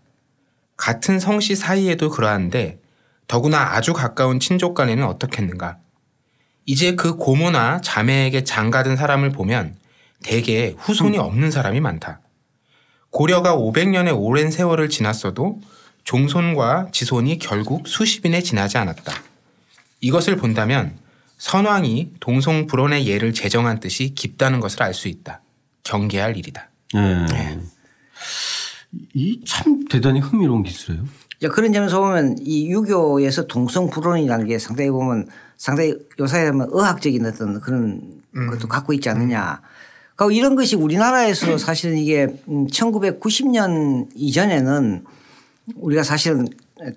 같은 0.76 1.18
성씨 1.18 1.56
사이에도 1.56 2.10
그러한데 2.10 2.78
더구나 3.26 3.72
아주 3.72 3.94
가까운 3.94 4.38
친족 4.38 4.74
간에는 4.74 5.02
어떻겠는가. 5.06 5.78
이제 6.66 6.94
그 6.94 7.16
고모나 7.16 7.80
자매에게 7.80 8.44
장가든 8.44 8.96
사람을 8.96 9.30
보면 9.30 9.76
대개 10.22 10.74
후손이 10.76 11.16
음. 11.16 11.22
없는 11.22 11.50
사람이 11.50 11.80
많다. 11.80 12.20
고려가 13.08 13.56
500년의 13.56 14.14
오랜 14.14 14.50
세월을 14.50 14.90
지났어도 14.90 15.58
종손과 16.04 16.88
지손이 16.92 17.38
결국 17.38 17.88
수십인에 17.88 18.42
지나지 18.42 18.76
않았다. 18.76 19.10
이것을 20.02 20.36
본다면 20.36 20.98
선왕이 21.40 22.16
동송불원의 22.20 23.06
예를 23.06 23.32
제정한 23.32 23.80
뜻이 23.80 24.14
깊다는 24.14 24.60
것을 24.60 24.82
알 24.82 24.92
수 24.92 25.08
있다. 25.08 25.40
경계할 25.84 26.36
일이다. 26.36 26.68
네. 26.92 27.26
네. 27.26 27.58
이참 29.14 29.86
대단히 29.88 30.20
흥미로운 30.20 30.62
기술이에요. 30.62 31.04
그런 31.50 31.72
점에서 31.72 31.98
보면 32.00 32.36
이 32.40 32.68
유교에서 32.68 33.46
동성불원이라는 33.46 34.46
게 34.46 34.58
상당히 34.58 34.90
보면 34.90 35.28
상당히 35.56 35.94
요사에 36.18 36.46
하면 36.48 36.68
의학적인 36.70 37.24
어떤 37.24 37.58
그런 37.60 38.20
음. 38.36 38.50
것도 38.50 38.68
갖고 38.68 38.92
있지 38.92 39.08
않느냐. 39.08 39.62
그리고 40.16 40.32
이런 40.32 40.56
것이 40.56 40.76
우리나라에서 40.76 41.56
사실은 41.56 41.96
이게 41.96 42.26
1990년 42.46 43.70
음, 43.70 44.04
이전에는 44.14 45.06
우리가 45.76 46.02
사실은 46.02 46.46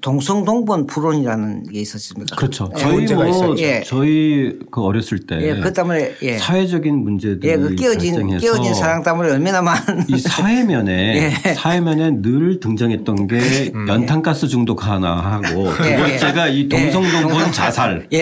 동성동본 0.01 0.87
불원이라는 0.87 1.63
게 1.71 1.81
있었습니다. 1.81 2.35
그렇죠. 2.35 2.69
예. 2.75 2.79
저희 2.79 3.13
뭐 3.13 3.55
예. 3.57 3.83
저희 3.85 4.59
그 4.71 4.81
어렸을 4.81 5.25
때 5.25 5.41
예. 5.41 5.59
그 5.59 5.73
때문에 5.73 6.13
예. 6.21 6.37
사회적인 6.37 6.95
문제들이 7.03 7.51
예. 7.51 7.57
그 7.57 7.75
깨어진 7.75 8.37
깨어진 8.37 8.73
사랑 8.73 9.03
때문에 9.03 9.31
얼마나 9.31 9.61
많은 9.61 10.05
이 10.07 10.17
사회면에 10.17 11.33
예. 11.45 11.53
사회면에 11.53 12.21
늘 12.21 12.59
등장했던 12.59 13.27
게 13.27 13.71
음. 13.75 13.87
연탄가스 13.87 14.47
중독 14.47 14.87
하나 14.87 15.15
하고 15.17 15.69
두 15.75 15.83
번째가 15.83 16.47
이 16.47 16.69
동성동본 16.69 17.51
자살, 17.51 18.07
예, 18.13 18.19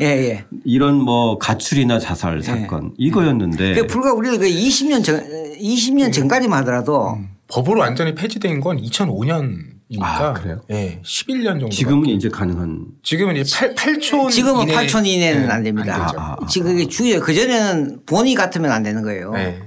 예. 0.00 0.44
이런 0.64 0.96
뭐 0.96 1.38
가출이나 1.38 1.98
자살 1.98 2.42
사건 2.42 2.92
이거였는데 2.96 3.86
불과 3.86 4.14
우리가 4.14 4.38
그 4.38 4.46
20년 4.46 5.04
전 5.04 5.22
20년 5.58 6.12
전까지만 6.12 6.60
하더라도 6.60 7.14
음. 7.14 7.28
법으로 7.48 7.80
완전히 7.80 8.14
폐지된 8.14 8.60
건 8.60 8.78
2005년 8.78 9.75
이니까 9.88 10.28
아, 10.28 10.32
그래요? 10.32 10.60
네, 10.68 11.00
11년 11.04 11.60
정도. 11.60 11.68
지금은 11.68 12.08
이제 12.08 12.28
가능한. 12.28 12.86
지금은 13.02 13.36
이제 13.36 13.56
8, 13.56 13.74
8촌 13.74 14.30
지금은 14.30 14.66
8촌 14.66 15.06
이내는 15.06 15.46
네, 15.46 15.48
안 15.48 15.62
됩니다. 15.62 15.94
안 15.94 16.00
아, 16.18 16.36
아, 16.40 16.46
지금 16.46 16.76
이게 16.76 16.88
주요 16.88 17.20
그 17.20 17.32
전에는 17.32 18.00
본이 18.04 18.34
같으면 18.34 18.72
안 18.72 18.82
되는 18.82 19.02
거예요. 19.02 19.30
네. 19.32 19.60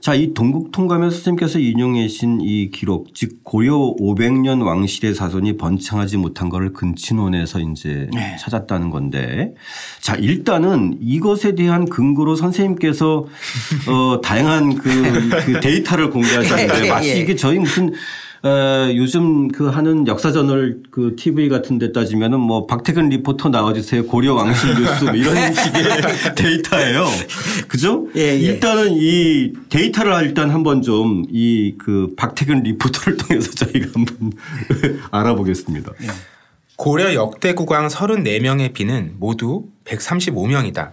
자, 0.00 0.14
이 0.14 0.34
동국 0.34 0.70
통감에 0.72 1.10
선생님께서 1.10 1.58
인용해 1.58 2.06
주신 2.06 2.40
이 2.40 2.70
기록, 2.70 3.14
즉 3.14 3.42
고려 3.42 3.74
500년 3.98 4.64
왕실의 4.64 5.14
사손이 5.14 5.56
번창하지 5.56 6.18
못한 6.18 6.50
것을 6.50 6.72
근친원에서 6.74 7.60
이제 7.60 8.08
네. 8.12 8.36
찾았다는 8.38 8.90
건데 8.90 9.54
자, 10.00 10.14
일단은 10.14 10.98
이것에 11.00 11.54
대한 11.54 11.86
근거로 11.86 12.36
선생님께서 12.36 13.26
어, 13.88 14.20
다양한 14.22 14.76
그, 14.76 15.28
그 15.44 15.60
데이터를 15.60 16.10
공개하셨는데 16.10 16.74
예, 16.78 16.84
예, 16.84 16.88
마치 16.90 17.20
이게 17.20 17.34
저희 17.34 17.58
무슨 17.58 17.92
어, 18.46 18.94
요즘 18.94 19.48
그 19.48 19.66
하는 19.66 20.06
역사저널 20.06 20.82
그 20.92 21.16
TV 21.16 21.48
같은 21.48 21.78
데 21.78 21.90
따지면은 21.90 22.38
뭐 22.38 22.66
박태근 22.66 23.08
리포터 23.08 23.48
나와주세요. 23.48 24.06
고려 24.06 24.34
왕실 24.34 24.74
뉴스 24.74 25.04
뭐 25.04 25.14
이런 25.14 25.34
식의 25.52 26.34
데이터예요. 26.36 27.06
그죠? 27.66 28.06
예, 28.14 28.20
예. 28.20 28.36
일단은 28.38 28.92
이 28.92 29.52
데이터를 29.68 30.12
일단 30.24 30.50
한번 30.50 30.82
좀 30.82 31.24
이 31.30 31.76
그 31.78 32.14
박태근 32.16 32.62
리포터를 32.62 33.16
통해서 33.18 33.50
저희가 33.52 33.88
한번 33.94 34.32
알아보겠습니다. 35.10 35.92
예. 36.02 36.06
고려 36.76 37.14
역대 37.14 37.54
국왕 37.54 37.88
34명의 37.88 38.72
비는 38.72 39.14
모두 39.18 39.64
135명이다. 39.84 40.90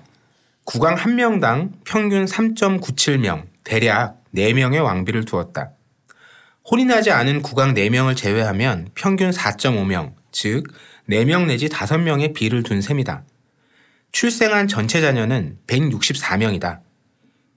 국왕 0.64 0.96
1명당 0.96 1.72
평균 1.84 2.26
3.97명, 2.26 3.44
대략 3.64 4.24
4명의 4.36 4.82
왕비를 4.84 5.26
두었다. 5.26 5.72
혼인하지 6.70 7.12
않은 7.12 7.42
국왕 7.42 7.74
4명을 7.74 8.16
제외하면 8.16 8.88
평균 8.96 9.32
4.5명, 9.32 10.14
즉 10.32 10.64
4명 11.10 11.46
내지 11.48 11.68
5명의 11.68 12.34
비를 12.34 12.64
둔 12.64 12.82
셈이다. 12.82 13.26
출생한 14.14 14.70
전체 14.70 15.02
자녀는 15.02 15.58
164명이다. 15.68 16.80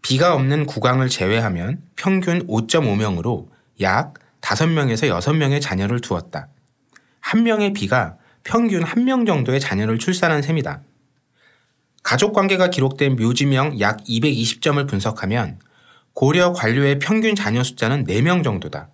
비가 0.03 0.35
없는 0.35 0.67
국왕을 0.67 1.09
제외하면 1.09 1.83
평균 1.95 2.45
5.5명으로 2.49 3.49
약 3.81 4.15
5명에서 4.41 5.09
6명의 5.21 5.61
자녀를 5.61 6.01
두었다. 6.01 6.49
한 7.21 7.45
명의 7.45 7.73
비가 7.73 8.17
평균 8.43 8.85
1명 8.85 9.27
정도의 9.27 9.61
자녀를 9.61 9.99
출산한 9.99 10.43
셈이다. 10.43 10.81
가족 12.03 12.33
관계가 12.33 12.71
기록된 12.71 13.17
묘지명 13.17 13.79
약 13.81 14.03
220점을 14.05 14.89
분석하면 14.89 15.61
고려 16.13 16.53
관료의 16.53 16.99
평균 16.99 17.35
자녀 17.35 17.63
숫자는 17.63 18.05
4명 18.05 18.43
정도다. 18.43 18.89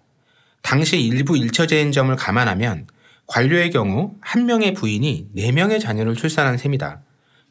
당시 0.63 1.01
일부 1.01 1.37
일처제인 1.37 1.93
점을 1.93 2.15
감안하면 2.15 2.87
관료의 3.27 3.71
경우 3.71 4.15
한 4.21 4.47
명의 4.47 4.75
부인이 4.75 5.29
네 5.33 5.53
명의 5.53 5.81
자녀를 5.81 6.15
출산한 6.17 6.57
셈이다. 6.57 7.03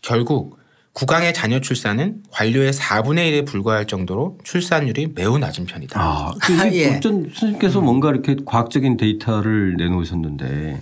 결국 0.02 0.60
국왕의 0.94 1.34
자녀 1.34 1.62
출산은 1.62 2.24
관료의 2.32 2.74
4분의 2.74 3.32
1에 3.32 3.48
불과할 3.48 3.88
정도로 3.88 4.38
출산율이 4.44 5.14
매우 5.16 5.38
낮은 5.38 5.66
편이다. 5.66 6.00
아, 6.00 6.34
그 6.42 6.54
예. 6.74 6.98
어쩐 6.98 7.24
선생님께서 7.34 7.80
음. 7.80 7.86
뭔가 7.86 8.10
이렇게 8.10 8.36
과학적인 8.46 8.98
데이터를 8.98 9.76
내놓으셨는데 9.78 10.82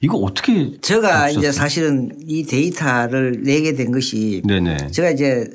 이거 0.00 0.16
어떻게 0.16 0.80
제가 0.80 1.28
이제 1.28 1.52
사실은 1.52 2.10
이 2.26 2.44
데이터를 2.44 3.42
내게 3.42 3.74
된 3.74 3.92
것이 3.92 4.40
네네. 4.46 4.90
제가 4.92 5.10
이제 5.10 5.46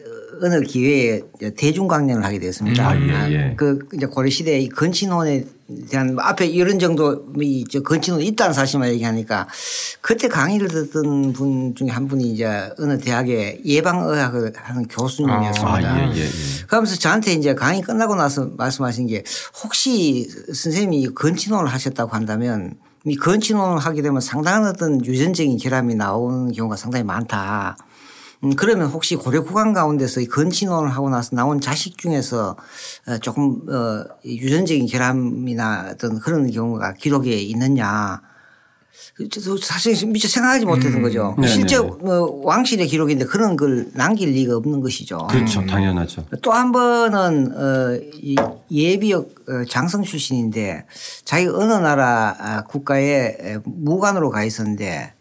어느 0.41 0.61
기회에 0.61 1.21
대중 1.57 1.87
강연을 1.87 2.23
하게 2.23 2.39
되었습니다. 2.39 2.87
아, 2.87 2.99
예, 2.99 3.31
예. 3.31 3.53
그 3.57 3.79
이제 3.93 4.05
고려 4.05 4.29
시대에 4.29 4.59
이 4.59 4.69
건친혼에 4.69 5.45
대한 5.89 6.15
앞에 6.19 6.45
이런 6.45 6.77
정도 6.77 7.25
이저 7.41 7.81
건친혼 7.81 8.21
있다는 8.21 8.53
사실만 8.53 8.89
얘기하니까 8.89 9.47
그때 10.01 10.27
강의를 10.27 10.67
듣던 10.67 11.33
분 11.33 11.73
중에 11.73 11.89
한 11.89 12.07
분이 12.07 12.31
이제 12.31 12.69
어느 12.77 12.99
대학의 12.99 13.61
예방의학을 13.65 14.53
하는 14.55 14.87
교수님이었습니다. 14.87 15.93
아, 15.93 15.99
예, 15.99 16.15
예, 16.15 16.21
예. 16.21 16.29
그러면서 16.67 16.95
저한테 16.97 17.33
이제 17.33 17.55
강의 17.55 17.81
끝나고 17.81 18.15
나서 18.15 18.51
말씀하신 18.57 19.07
게 19.07 19.23
혹시 19.63 20.29
선생님이 20.53 21.13
건친혼을 21.15 21.67
하셨다고 21.67 22.11
한다면 22.11 22.75
이 23.07 23.15
건친혼을 23.15 23.79
하게 23.79 24.01
되면 24.01 24.19
상당한 24.19 24.65
어떤 24.65 25.03
유전적인 25.05 25.57
결함이 25.57 25.95
나오는 25.95 26.51
경우가 26.51 26.75
상당히 26.75 27.03
많다. 27.03 27.77
음, 28.45 28.55
그러면 28.55 28.87
혹시 28.87 29.15
고려 29.15 29.43
구강 29.43 29.73
가운데서 29.73 30.21
이 30.21 30.27
건친혼을 30.27 30.89
하고 30.91 31.09
나서 31.09 31.35
나온 31.35 31.59
자식 31.59 31.97
중에서 31.97 32.55
어, 33.07 33.17
조금 33.17 33.61
어 33.67 34.05
유전적인 34.23 34.85
결함이나 34.87 35.89
어떤 35.93 36.19
그런 36.19 36.49
경우가 36.49 36.93
기록에 36.93 37.33
있느냐. 37.33 38.21
저도 39.31 39.57
사실 39.57 39.95
미처 40.07 40.27
생각하지 40.27 40.65
못했던 40.65 41.01
거죠. 41.01 41.35
네네. 41.37 41.47
실제 41.47 41.79
뭐 41.79 42.41
왕실의 42.43 42.87
기록인데 42.87 43.25
그런 43.25 43.55
걸 43.55 43.87
남길 43.93 44.29
리가 44.31 44.57
없는 44.57 44.81
것이죠. 44.81 45.27
그렇죠. 45.29 45.65
당연하죠. 45.65 46.25
또 46.41 46.51
한 46.51 46.71
번은 46.73 47.51
어, 47.55 47.99
이 48.13 48.35
예비역 48.71 49.29
어, 49.47 49.65
장성 49.69 50.03
출신인데 50.03 50.85
자기 51.23 51.47
어느 51.47 51.73
나라 51.73 52.35
아, 52.37 52.63
국가에 52.63 53.37
에, 53.39 53.57
무관으로 53.63 54.29
가 54.31 54.43
있었는데 54.43 55.13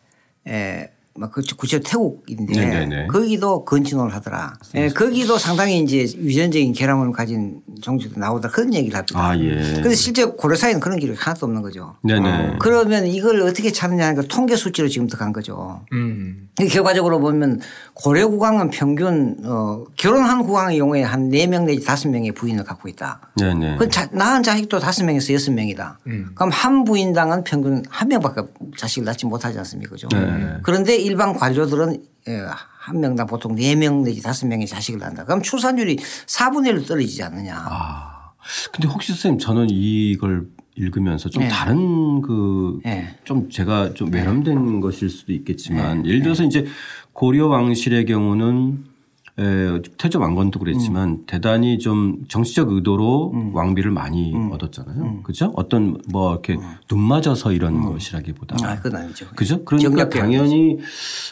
에, 0.48 0.90
막 1.16 1.30
그, 1.30 1.42
구체 1.56 1.78
태국인데 1.78 2.54
네네네. 2.54 3.06
거기도 3.06 3.64
건친혼을 3.64 4.12
하더라. 4.14 4.54
예, 4.74 4.88
거기도 4.88 5.38
상당히 5.38 5.78
이제 5.78 5.98
유전적인 5.98 6.72
결함을 6.72 7.12
가진 7.12 7.60
종족도 7.80 8.18
나오다 8.18 8.48
그런 8.48 8.74
얘기를 8.74 8.96
합니다. 8.96 9.20
아, 9.20 9.38
예. 9.38 9.50
그런데 9.50 9.94
실제 9.94 10.24
고려사에는 10.24 10.80
그런 10.80 10.98
기록이 10.98 11.16
하나도 11.16 11.46
없는 11.46 11.62
거죠. 11.62 11.94
네네. 12.02 12.56
그러면 12.58 13.06
이걸 13.06 13.40
어떻게 13.42 13.70
찾느냐 13.70 14.06
하니까 14.06 14.22
통계 14.22 14.56
수치로 14.56 14.88
지금부터 14.88 15.16
간 15.16 15.32
거죠. 15.32 15.84
음. 15.92 16.48
이 16.60 16.68
결과적으로 16.68 17.18
보면 17.18 17.60
고려 17.94 18.28
국왕은 18.28 18.70
평균 18.70 19.36
어, 19.44 19.84
결혼한 19.96 20.44
국왕의 20.44 20.78
경우에 20.78 21.02
한 21.02 21.28
4명 21.30 21.64
내지 21.64 21.84
5명의 21.84 22.32
부인을 22.34 22.62
갖고 22.62 22.88
있다. 22.88 23.20
네네. 23.36 23.76
그 23.78 23.88
자, 23.88 24.08
낳은 24.12 24.44
자식도 24.44 24.78
5명에서 24.78 25.34
6명이다. 25.34 25.96
그럼 26.34 26.50
한 26.52 26.84
부인당은 26.84 27.42
평균 27.42 27.82
한 27.88 28.08
명밖에 28.08 28.42
자식을 28.76 29.04
낳지 29.04 29.26
못하지 29.26 29.58
않습니까? 29.58 29.90
그죠? 29.90 30.06
네. 30.12 30.58
그런데 30.62 30.96
일반 30.96 31.34
관료들은 31.34 32.02
예, 32.28 32.40
한 32.78 33.00
명당 33.00 33.26
보통 33.26 33.56
4명 33.56 34.04
내지 34.04 34.22
5명의 34.22 34.68
자식을 34.68 35.00
낳는다. 35.00 35.24
그럼 35.24 35.42
출산율이 35.42 35.96
4분의 35.96 36.72
1로 36.72 36.86
떨어지지 36.86 37.22
않느냐. 37.24 37.54
아. 37.56 38.32
근데 38.72 38.88
혹시 38.88 39.12
선생님 39.12 39.38
저는 39.38 39.66
이걸 39.70 40.46
읽으면서 40.76 41.28
좀 41.28 41.44
네. 41.44 41.48
다른 41.48 42.20
그좀 42.20 42.80
네. 42.84 43.48
제가 43.50 43.94
좀 43.94 44.12
외람된 44.12 44.80
것일 44.80 45.08
수도 45.08 45.32
있겠지만 45.32 46.04
예를 46.06 46.22
들어서 46.22 46.44
이제 46.44 46.66
고려 47.12 47.46
왕실의 47.46 48.06
경우는 48.06 48.84
에, 49.36 49.82
태조 49.98 50.20
왕건도 50.20 50.60
그랬지만 50.60 51.08
음. 51.08 51.22
대단히 51.26 51.78
좀 51.78 52.24
정치적 52.28 52.70
의도로 52.70 53.50
왕비를 53.52 53.90
많이 53.90 54.32
음. 54.32 54.52
얻었잖아요. 54.52 55.22
그죠? 55.24 55.52
어떤 55.56 56.00
뭐 56.08 56.32
이렇게 56.32 56.56
눈 56.88 57.00
맞아서 57.00 57.52
이런 57.52 57.80
것이라기보다. 57.82 58.56
아, 58.62 58.76
그건 58.76 59.02
아니죠. 59.02 59.26
그죠? 59.34 59.64
그러니까 59.64 60.08
당연히 60.08 60.78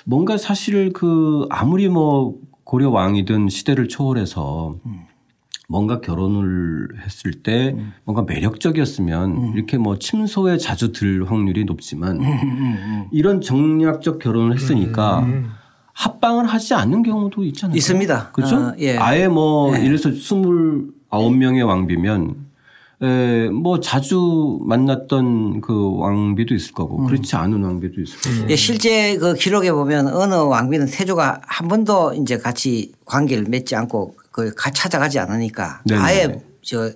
뭔가 0.04 0.37
사실 0.37 0.92
그 0.92 1.46
아무리 1.50 1.88
뭐 1.88 2.37
고려 2.64 2.90
왕이든 2.90 3.49
시대를 3.49 3.88
초월해서 3.88 4.76
뭔가 5.73 6.02
결혼을 6.02 6.88
했을 7.02 7.33
때 7.33 7.75
뭔가 8.05 8.23
매력적이었으면 8.31 9.55
이렇게 9.55 9.79
뭐 9.79 9.99
침소에 9.99 10.59
자주 10.59 10.93
들 10.93 11.29
확률이 11.31 11.64
높지만 11.64 12.21
이런 13.11 13.41
정략적 13.41 14.19
결혼을 14.19 14.55
했으니까 14.55 15.26
합방을 15.95 16.45
하지 16.45 16.75
않는 16.75 17.02
경우도 17.02 17.43
있잖아요. 17.45 17.75
있습니다. 17.75 18.33
그렇죠? 18.33 18.57
어, 18.57 18.75
예. 18.81 18.99
아예 18.99 19.29
뭐 19.29 19.75
예를 19.75 19.97
들어서 19.97 20.11
29명의 20.11 21.67
왕비면 21.67 22.52
에, 23.02 23.49
뭐 23.49 23.81
자주 23.81 24.61
만났던 24.65 25.63
그 25.63 25.97
왕비도 25.97 26.54
있을 26.54 26.73
거고 26.73 26.99
그렇지 27.04 27.35
않은 27.35 27.65
왕비도 27.65 28.00
있을 28.00 28.21
거고. 28.21 28.50
예, 28.50 28.56
실제 28.56 29.17
그 29.17 29.35
기록에 29.35 29.73
보면 29.73 30.08
어느 30.08 30.35
왕비는 30.35 30.87
태조가 30.87 31.41
한 31.47 31.69
번도 31.69 32.15
이제 32.15 32.37
같이 32.37 32.93
관계를 33.06 33.47
맺지 33.49 33.75
않고 33.75 34.22
그 34.32 34.52
찾아가지 34.75 35.18
않으니까 35.18 35.82
네네. 35.86 36.00
아예 36.00 36.40
저 36.62 36.90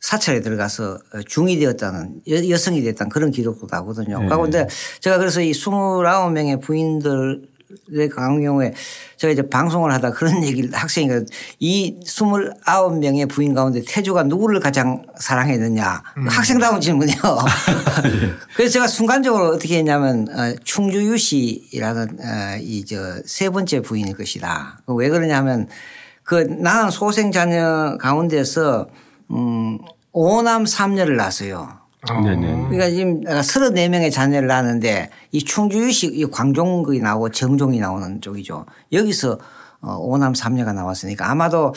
사찰에 0.00 0.40
들어가서 0.42 0.98
중이 1.26 1.58
되었다는 1.58 2.20
여- 2.28 2.48
여성이 2.50 2.82
됐다는 2.82 3.08
그런 3.10 3.30
기록도 3.30 3.66
나거든요. 3.70 4.20
네. 4.20 4.28
그런데 4.28 4.66
제가 5.00 5.16
그래서 5.16 5.40
이 5.40 5.52
29명의 5.52 6.60
부인들 6.60 7.54
의 7.90 8.08
경우에 8.08 8.72
제가 9.16 9.32
이제 9.32 9.48
방송을 9.48 9.92
하다 9.94 10.12
그런 10.12 10.44
얘기를 10.44 10.70
학생이가 10.72 11.22
이 11.58 11.98
29명의 12.04 13.28
부인 13.28 13.52
가운데 13.52 13.82
태조가 13.84 14.24
누구를 14.24 14.60
가장 14.60 15.04
사랑했느냐 15.18 16.02
학생다운 16.28 16.80
질문이요. 16.80 17.16
그래서 18.54 18.72
제가 18.74 18.86
순간적으로 18.86 19.48
어떻게 19.48 19.78
했냐면 19.78 20.28
어, 20.30 20.54
충주유 20.62 21.16
씨라는 21.16 22.18
어, 22.20 22.58
이저 22.60 23.16
세 23.24 23.50
번째 23.50 23.80
부인일 23.80 24.16
것이다. 24.16 24.80
그왜 24.86 25.08
그러냐면 25.08 25.66
그 26.24 26.36
낳은 26.36 26.90
소생 26.90 27.30
자녀 27.30 27.96
가운데서 27.98 28.88
음, 29.30 29.78
오남 30.12 30.66
삼녀를 30.66 31.16
낳았어요. 31.16 31.68
네네. 32.06 32.68
그러니까 32.68 32.90
지금 32.90 33.20
내가 33.20 33.40
34명의 33.40 34.12
자녀를 34.12 34.48
낳았는데 34.48 35.10
이 35.32 35.42
충주유식 35.42 36.18
이 36.18 36.24
광종이 36.26 36.98
나오고 36.98 37.30
정종이 37.30 37.78
나오는 37.78 38.20
쪽이죠. 38.20 38.66
여기서 38.92 39.38
어, 39.80 39.96
오남 39.98 40.32
삼녀가 40.34 40.72
나왔으니까 40.72 41.30
아마도 41.30 41.74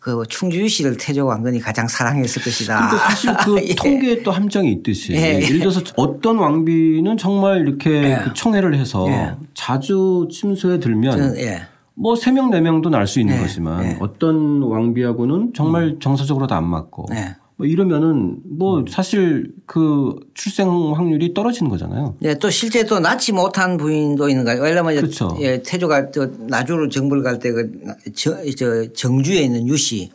그 0.00 0.24
충주유 0.28 0.68
씨를 0.68 0.96
태조 0.96 1.24
왕건이 1.26 1.60
가장 1.60 1.86
사랑했을 1.86 2.42
것이다. 2.42 2.88
근데 2.90 3.02
사실 3.04 3.34
그 3.44 3.62
예. 3.64 3.74
통계에 3.76 4.22
또 4.24 4.32
함정이 4.32 4.72
있듯이 4.72 5.12
예. 5.12 5.40
예를 5.40 5.60
들어서 5.60 5.80
어떤 5.96 6.38
왕비는 6.38 7.16
정말 7.16 7.60
이렇게 7.60 7.90
예. 7.90 8.20
그 8.24 8.34
청해를 8.34 8.74
해서 8.74 9.06
예. 9.08 9.34
자주 9.54 10.28
침소에 10.32 10.80
들면 10.80 11.36
예. 11.38 11.62
뭐세명네 11.94 12.60
명도 12.60 12.90
날 12.90 13.06
수 13.06 13.20
있는 13.20 13.36
예. 13.36 13.40
거지만 13.40 13.84
예. 13.84 13.96
어떤 14.00 14.62
왕비하고는 14.62 15.52
정말 15.54 15.96
정서적으로도 16.00 16.54
안 16.54 16.64
맞고 16.64 17.06
예. 17.12 17.36
뭐 17.56 17.66
이러면은 17.66 18.38
뭐 18.44 18.84
사실 18.88 19.52
그 19.64 20.16
출생 20.34 20.68
확률이 20.68 21.32
떨어지는 21.34 21.70
거잖아요. 21.70 22.16
예, 22.22 22.34
또 22.34 22.50
실제 22.50 22.84
또 22.84 22.98
낳지 22.98 23.32
못한 23.32 23.76
부인도 23.76 24.28
있는 24.28 24.44
거예요. 24.44 24.60
왜냐하면 24.60 24.96
그렇죠. 24.96 25.36
예, 25.40 25.62
태조가 25.62 26.10
또 26.10 26.26
나주를 26.48 26.90
정벌 26.90 27.22
갈때그 27.22 27.72
저, 28.16 28.36
저 28.56 28.92
정주에 28.92 29.42
있는 29.42 29.68
유씨 29.68 30.10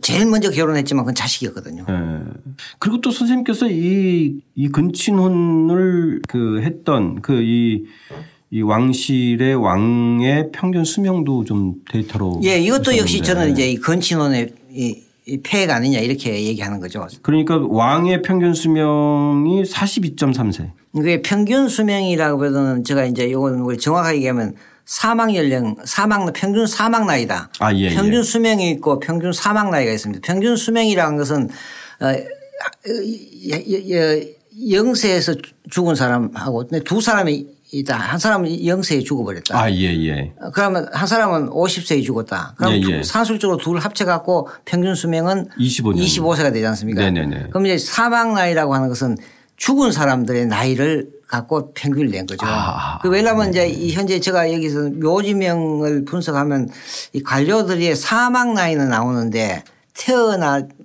제일 0.00 0.26
먼저 0.26 0.50
결혼했지만 0.50 1.04
그건 1.04 1.14
자식이었거든요. 1.14 1.84
예. 1.88 2.20
그리고 2.80 3.00
또 3.00 3.12
선생님께서 3.12 3.68
이, 3.68 4.40
이 4.56 4.68
근친혼을 4.68 6.22
그 6.26 6.62
했던 6.62 7.22
그 7.22 7.34
이 7.34 7.84
이 8.54 8.60
왕실의 8.60 9.54
왕의 9.54 10.50
평균 10.52 10.84
수명도 10.84 11.44
좀 11.44 11.76
데이터로. 11.90 12.42
예, 12.44 12.58
이것도 12.58 12.98
역시. 12.98 13.22
저는 13.22 13.50
이제 13.52 13.70
이 13.70 13.76
건친혼의 13.80 14.52
이, 14.70 15.02
이 15.26 15.40
폐해가 15.42 15.76
아니냐 15.76 16.00
이렇게 16.00 16.34
얘기하는 16.44 16.78
거죠. 16.78 17.06
그러니까 17.22 17.58
왕의 17.66 18.20
평균 18.20 18.52
수명이 18.52 19.62
42.3세. 19.62 20.70
이게 20.94 21.22
평균 21.22 21.66
수명이라고 21.66 22.44
해서는 22.44 22.84
제가 22.84 23.06
이제 23.06 23.24
이건 23.24 23.60
우리 23.60 23.78
정확하게 23.78 24.16
얘기하면 24.18 24.54
사망 24.84 25.34
연령, 25.34 25.74
사망 25.86 26.30
평균 26.34 26.66
사망 26.66 27.06
나이다. 27.06 27.48
아, 27.58 27.74
예, 27.74 27.88
평균 27.88 28.18
예. 28.18 28.22
수명이 28.22 28.70
있고 28.72 29.00
평균 29.00 29.32
사망 29.32 29.70
나이가 29.70 29.90
있습니다. 29.92 30.20
평균 30.22 30.56
수명이라는 30.56 31.16
것은 31.16 31.48
어, 32.02 32.14
영세에서 34.70 35.36
죽은 35.70 35.94
사람하고 35.94 36.68
두 36.84 37.00
사람이 37.00 37.46
있다. 37.72 37.96
한 37.96 38.18
사람은 38.18 38.66
영세에 38.66 39.00
죽어버렸다. 39.00 39.58
아, 39.58 39.70
예, 39.72 39.96
예. 40.06 40.32
어, 40.40 40.50
그러면 40.52 40.86
한 40.92 41.06
사람은 41.06 41.48
50세에 41.50 42.04
죽었다. 42.04 42.54
그럼 42.58 42.72
예, 42.74 42.80
두- 42.80 42.92
예. 42.92 43.02
산술적으로 43.02 43.56
둘 43.58 43.78
합쳐갖고 43.78 44.48
평균 44.66 44.94
수명은 44.94 45.48
25 45.58 45.92
년. 45.92 46.04
25세가 46.04 46.52
되지 46.52 46.66
않습니까? 46.66 47.00
네네네. 47.00 47.46
그럼 47.48 47.66
이제 47.66 47.78
사망 47.78 48.34
나이라고 48.34 48.74
하는 48.74 48.88
것은 48.88 49.16
죽은 49.56 49.90
사람들의 49.92 50.46
나이를 50.46 51.08
갖고 51.26 51.72
평균을 51.72 52.10
낸 52.10 52.26
거죠. 52.26 52.44
아, 52.46 52.98
그 53.00 53.08
왜냐하면 53.08 53.48
이제 53.48 53.66
이 53.66 53.92
현재 53.92 54.20
제가 54.20 54.52
여기서 54.52 54.90
묘지명을 55.00 56.04
분석하면 56.04 56.68
이 57.14 57.22
관료들의 57.22 57.96
사망 57.96 58.52
나이는 58.52 58.90
나오는데 58.90 59.64
태어 59.94 60.36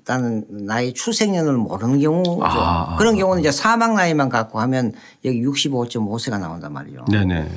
났다는 0.08 0.46
나이 0.66 0.94
출생년을 0.94 1.54
모르는 1.54 2.00
경우죠. 2.00 2.40
아, 2.42 2.94
아, 2.94 2.96
그런 2.98 3.18
경우는 3.18 3.42
이제 3.42 3.52
사망 3.52 3.94
나이만 3.96 4.30
갖고 4.30 4.60
하면 4.62 4.94
여기 5.26 5.44
65.5세가 5.44 6.40
나온단 6.40 6.72
말이죠. 6.74 7.06
네네. 7.12 7.48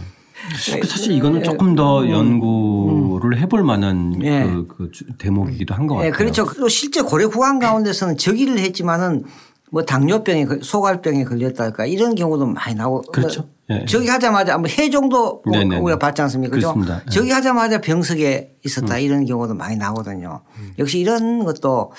그 0.80 0.86
사실 0.86 1.12
이거는 1.12 1.42
조금 1.42 1.74
더 1.74 2.00
음. 2.00 2.10
연구를 2.10 3.38
해볼 3.38 3.62
만한 3.62 4.10
네. 4.18 4.44
그, 4.44 4.66
그 4.66 4.90
대목이기도 5.18 5.74
한 5.74 5.86
것 5.86 5.96
같아요. 5.96 6.10
네, 6.10 6.16
그렇죠. 6.16 6.46
또 6.58 6.68
실제 6.68 7.02
고려 7.02 7.28
국왕 7.28 7.58
가운데서는 7.58 8.16
저기를 8.16 8.58
했지만은 8.58 9.24
뭐 9.70 9.84
당뇨병에 9.84 10.46
소갈병에 10.62 11.24
걸렸다까 11.24 11.86
이런 11.86 12.14
경우도 12.14 12.46
많이 12.46 12.74
나오고 12.74 13.12
그렇죠. 13.12 13.48
네. 13.70 13.85
저기 13.87 14.09
하자마자 14.09 14.59
뭐 14.59 14.68
해종도 14.68 15.42
네네. 15.52 15.76
우리가 15.76 15.98
봤지 15.98 16.20
않습니까? 16.22 16.56
그죠? 16.56 16.74
그렇습니다. 16.74 17.09
저기 17.09 17.28
네. 17.28 17.35
하자마자 17.35 17.80
병석에 17.80 18.56
있었다 18.64 18.96
음. 18.96 19.00
이런 19.00 19.24
경우도 19.24 19.54
많이 19.54 19.76
나오거든요. 19.76 20.40
음. 20.59 20.72
역시 20.78 20.98
이런 20.98 21.44
것도 21.44 21.92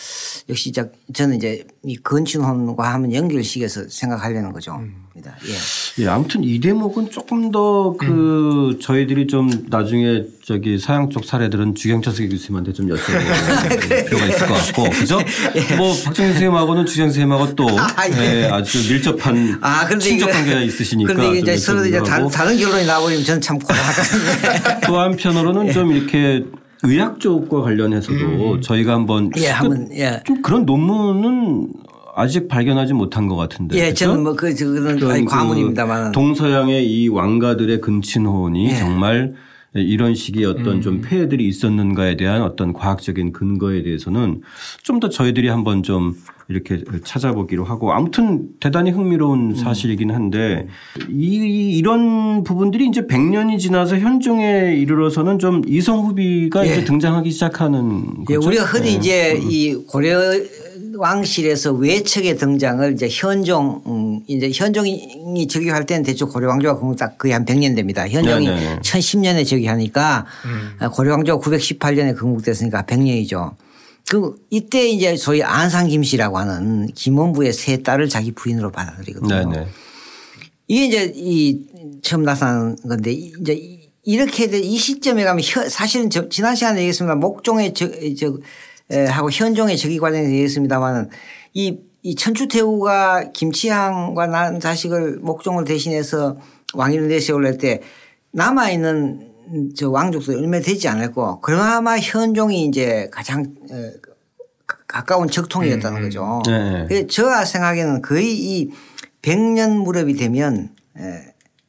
역시 0.50 0.74
저는 1.14 1.38
이제 1.38 1.66
이 1.86 1.96
건친혼과 1.96 2.94
하면 2.94 3.14
연결식에서 3.14 3.88
생각하려는 3.88 4.52
거죠. 4.52 4.76
음. 4.76 5.02
예. 5.18 6.04
예. 6.04 6.08
아무튼 6.08 6.44
이 6.44 6.60
대목은 6.60 7.12
조금 7.12 7.52
더그 7.52 8.06
음. 8.76 8.80
저희들이 8.80 9.28
좀 9.28 9.50
나중에 9.70 10.24
저기 10.44 10.78
서양 10.78 11.10
쪽 11.10 11.26
사례들은 11.26 11.76
주경철 11.76 12.14
교수님한테 12.14 12.74
좀 12.74 12.88
여쭤볼 12.88 14.08
필요가 14.08 14.26
있을 14.26 14.48
것 14.48 14.54
같고 14.54 14.84
그죠? 14.90 15.20
예. 15.56 15.76
뭐 15.76 15.94
박정희 15.94 16.32
선생님하고는 16.32 16.86
주경 16.86 17.08
선생님하고 17.08 17.56
또 17.56 17.68
아, 17.78 18.08
예. 18.10 18.44
예, 18.44 18.46
아주 18.46 18.78
밀접한 18.92 19.60
아, 19.62 19.98
친족 19.98 20.32
관계가 20.32 20.62
있으시니까. 20.62 21.14
그런데 21.14 21.40
이제 21.40 21.58
서로 21.62 21.86
이제 21.86 22.02
다른, 22.02 22.28
다른 22.28 22.58
결론이 22.58 22.86
나버리면 22.86 23.24
저는 23.24 23.42
참 23.42 23.60
곤란하거든요. 23.60 24.80
또 24.88 25.00
한편으로는 25.00 25.68
예. 25.68 25.72
좀 25.72 25.92
이렇게 25.92 26.44
의학 26.84 27.20
쪽과 27.20 27.62
관련해서도 27.62 28.54
음. 28.56 28.62
저희가 28.62 28.94
한번 28.94 29.32
예, 29.38 29.48
한번 29.50 29.90
예. 29.94 30.22
좀 30.26 30.42
그런 30.42 30.66
논문은 30.66 31.70
아직 32.16 32.48
발견하지 32.48 32.94
못한 32.94 33.28
것 33.28 33.36
같은데. 33.36 33.78
예, 33.78 33.84
그렇죠? 33.84 34.06
저는 34.06 34.24
뭐 34.24 34.36
그, 34.36 34.54
그런 34.54 34.98
그 34.98 35.26
과문입니다만. 35.26 36.12
동서양의 36.12 36.86
이 36.86 37.08
왕가들의 37.08 37.80
근친혼이 37.82 38.70
예. 38.70 38.76
정말 38.76 39.34
이런 39.74 40.14
식의 40.16 40.44
어떤 40.46 40.68
음. 40.78 40.82
좀 40.82 41.02
폐해들이 41.02 41.48
있었는가에 41.48 42.18
대한 42.18 42.42
어떤 42.42 42.74
과학적인 42.74 43.32
근거에 43.32 43.84
대해서는 43.84 44.42
좀 44.84 45.00
더 45.00 45.10
저희들이 45.10 45.48
한번 45.48 45.82
좀 45.82 46.14
이렇게 46.48 46.84
찾아보기로 47.06 47.64
하고 47.64 47.94
아무튼 47.94 48.50
대단히 48.60 48.92
흥미로운 48.92 49.52
음. 49.52 49.56
사실이긴 49.56 50.12
한데 50.12 50.68
이 51.10 51.78
이런 51.78 52.44
부분들이 52.44 52.86
이제 52.88 53.02
100년이 53.08 53.58
지나서 53.58 53.98
현종에 53.98 54.76
이르러서는 54.76 55.40
좀 55.40 55.62
이성 55.66 56.06
후비가 56.06 56.68
예. 56.68 56.72
이제 56.74 56.84
등장하기 56.84 57.32
시작하는 57.32 58.04
예, 58.30 58.36
거죠. 58.36 58.48
우리가 58.50 58.66
흔히 58.66 58.92
네. 58.92 58.98
이제 58.98 59.34
음. 59.42 59.48
이 59.50 59.74
고려 59.88 60.20
왕실에서 61.02 61.74
외척의 61.74 62.38
등장을 62.38 62.94
이제 62.94 63.08
현종 63.10 63.82
음 63.88 64.20
이제 64.28 64.52
현종이 64.54 65.48
즉위할 65.48 65.88
때는 65.88 66.04
대충 66.04 66.30
고려 66.30 66.48
왕조가 66.50 66.96
딱 66.96 67.18
거의 67.18 67.34
한 67.34 67.44
100년 67.44 67.76
됩니다. 67.76 68.08
현종이 68.08 68.46
네네. 68.46 68.80
1010년에 68.82 69.46
즉위하니까 69.46 70.28
음. 70.46 70.90
고려 70.92 71.14
왕조가 71.14 71.44
918년에 71.44 72.18
건국됐으니까 72.18 72.84
100년이죠. 72.84 73.56
그 74.10 74.36
이때 74.52 74.88
이제 74.88 75.16
소위 75.16 75.42
안상 75.42 75.88
김씨라고 75.88 76.38
하는 76.38 76.88
김원부의 76.94 77.52
세 77.54 77.82
딸을 77.82 78.08
자기 78.08 78.32
부인으로 78.32 78.72
받아들이거든요. 78.72 79.50
네네. 79.50 79.68
이게 80.68 80.86
이제 80.86 81.14
이 81.16 81.66
처음 82.04 82.24
나타난 82.24 82.76
건데 82.88 83.12
이제 83.12 83.82
이렇게 84.04 84.46
이 84.46 84.78
시점에 84.78 85.24
가면 85.24 85.44
사실은 85.70 86.10
지난 86.30 86.56
시간에 86.56 86.80
얘기했습니다. 86.82 87.16
목종의 87.16 87.74
저, 87.74 87.88
저 88.20 88.38
하고 89.10 89.30
현종의 89.32 89.78
적이 89.78 90.00
관련해서 90.00 90.32
얘기했습니다만 90.32 91.10
이, 91.54 91.80
이 92.02 92.16
천추태후가 92.16 93.32
김치향과 93.32 94.28
난 94.28 94.60
자식을 94.60 95.20
목종을 95.22 95.66
대신해서 95.66 96.38
왕위를 96.74 97.08
내세울래 97.08 97.58
때 97.58 97.82
남아있는 98.32 99.32
저 99.76 99.90
왕족도 99.90 100.32
얼마 100.34 100.60
되지 100.60 100.88
않았고 100.88 101.42
그나마 101.42 101.98
현종이 101.98 102.66
이제 102.66 103.10
가장 103.12 103.54
가까운 104.88 105.28
적통이었다는 105.28 105.98
음, 105.98 106.02
음. 106.02 106.04
거죠. 106.04 106.42
네. 106.46 106.86
그래서 106.88 107.08
저 107.08 107.46
생각에는 107.46 108.02
거의 108.02 108.34
이 108.34 108.72
백년 109.22 109.78
무렵이 109.78 110.16
되면 110.16 110.70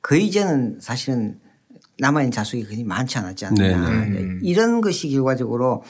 거의 0.01 0.27
이제는 0.27 0.79
사실은 0.81 1.39
남아있는 1.99 2.33
자숙이 2.33 2.65
거의 2.65 2.85
많지 2.85 3.19
않았지 3.19 3.47
않느냐. 3.47 4.07
네, 4.07 4.21
네. 4.21 4.39
이런 4.43 4.81
것이 4.81 5.09
결과적으로 5.11 5.85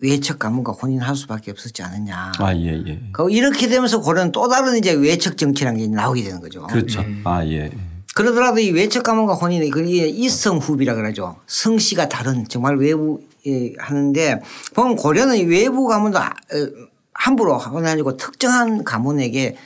외척 0.00 0.38
가문과 0.38 0.72
혼인할 0.72 1.16
수밖에 1.16 1.50
없었지 1.50 1.82
않느냐. 1.82 2.32
아, 2.38 2.54
예, 2.54 2.82
예. 2.86 3.00
그 3.12 3.30
이렇게 3.30 3.68
되면서 3.68 4.00
고려는 4.00 4.32
또 4.32 4.48
다른 4.48 4.76
이제 4.76 4.92
외척 4.92 5.38
정치라는 5.38 5.80
게 5.80 5.86
나오게 5.88 6.22
되는 6.22 6.40
거죠. 6.40 6.66
그렇죠. 6.66 7.00
음. 7.00 7.22
아, 7.24 7.44
예. 7.46 7.70
그러더라도 8.14 8.60
이 8.60 8.70
외척 8.70 9.02
가문과 9.02 9.34
혼인이 9.34 9.70
그게 9.70 10.08
이성 10.08 10.58
후비라 10.58 10.94
그러죠. 10.94 11.36
성씨가 11.46 12.08
다른 12.08 12.46
정말 12.48 12.76
외부 12.76 13.20
예, 13.46 13.72
하는데 13.78 14.40
보면 14.74 14.96
고려는 14.96 15.46
외부 15.48 15.86
가문도 15.86 16.18
아, 16.18 16.26
어, 16.28 16.88
함부로 17.14 17.58
혼인하고 17.58 18.16
특정한 18.16 18.84
가문에게 18.84 19.56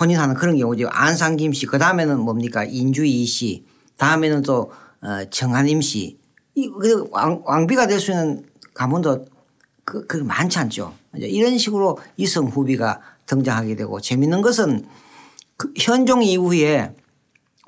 혼인하는 0.00 0.34
그런 0.34 0.56
경우죠. 0.56 0.88
안상김 0.90 1.52
씨, 1.52 1.66
그 1.66 1.78
다음에는 1.78 2.18
뭡니까 2.20 2.64
인주이 2.64 3.26
씨, 3.26 3.66
다음에는 3.98 4.42
또 4.42 4.72
어, 5.02 5.24
정한임 5.30 5.82
씨 5.82 6.18
이, 6.54 6.68
그 6.68 7.08
왕, 7.10 7.42
왕비가 7.44 7.86
될 7.86 7.98
수 8.00 8.10
있는 8.10 8.44
가문도 8.74 9.24
그, 9.84 10.06
그 10.06 10.16
많지 10.18 10.58
않죠. 10.58 10.92
이런 11.16 11.58
식으로 11.58 11.98
이성 12.16 12.46
후비가 12.46 13.00
등장하게 13.26 13.76
되고 13.76 14.00
재밌는 14.00 14.40
것은 14.42 14.86
그 15.56 15.72
현종 15.78 16.22
이후에 16.22 16.92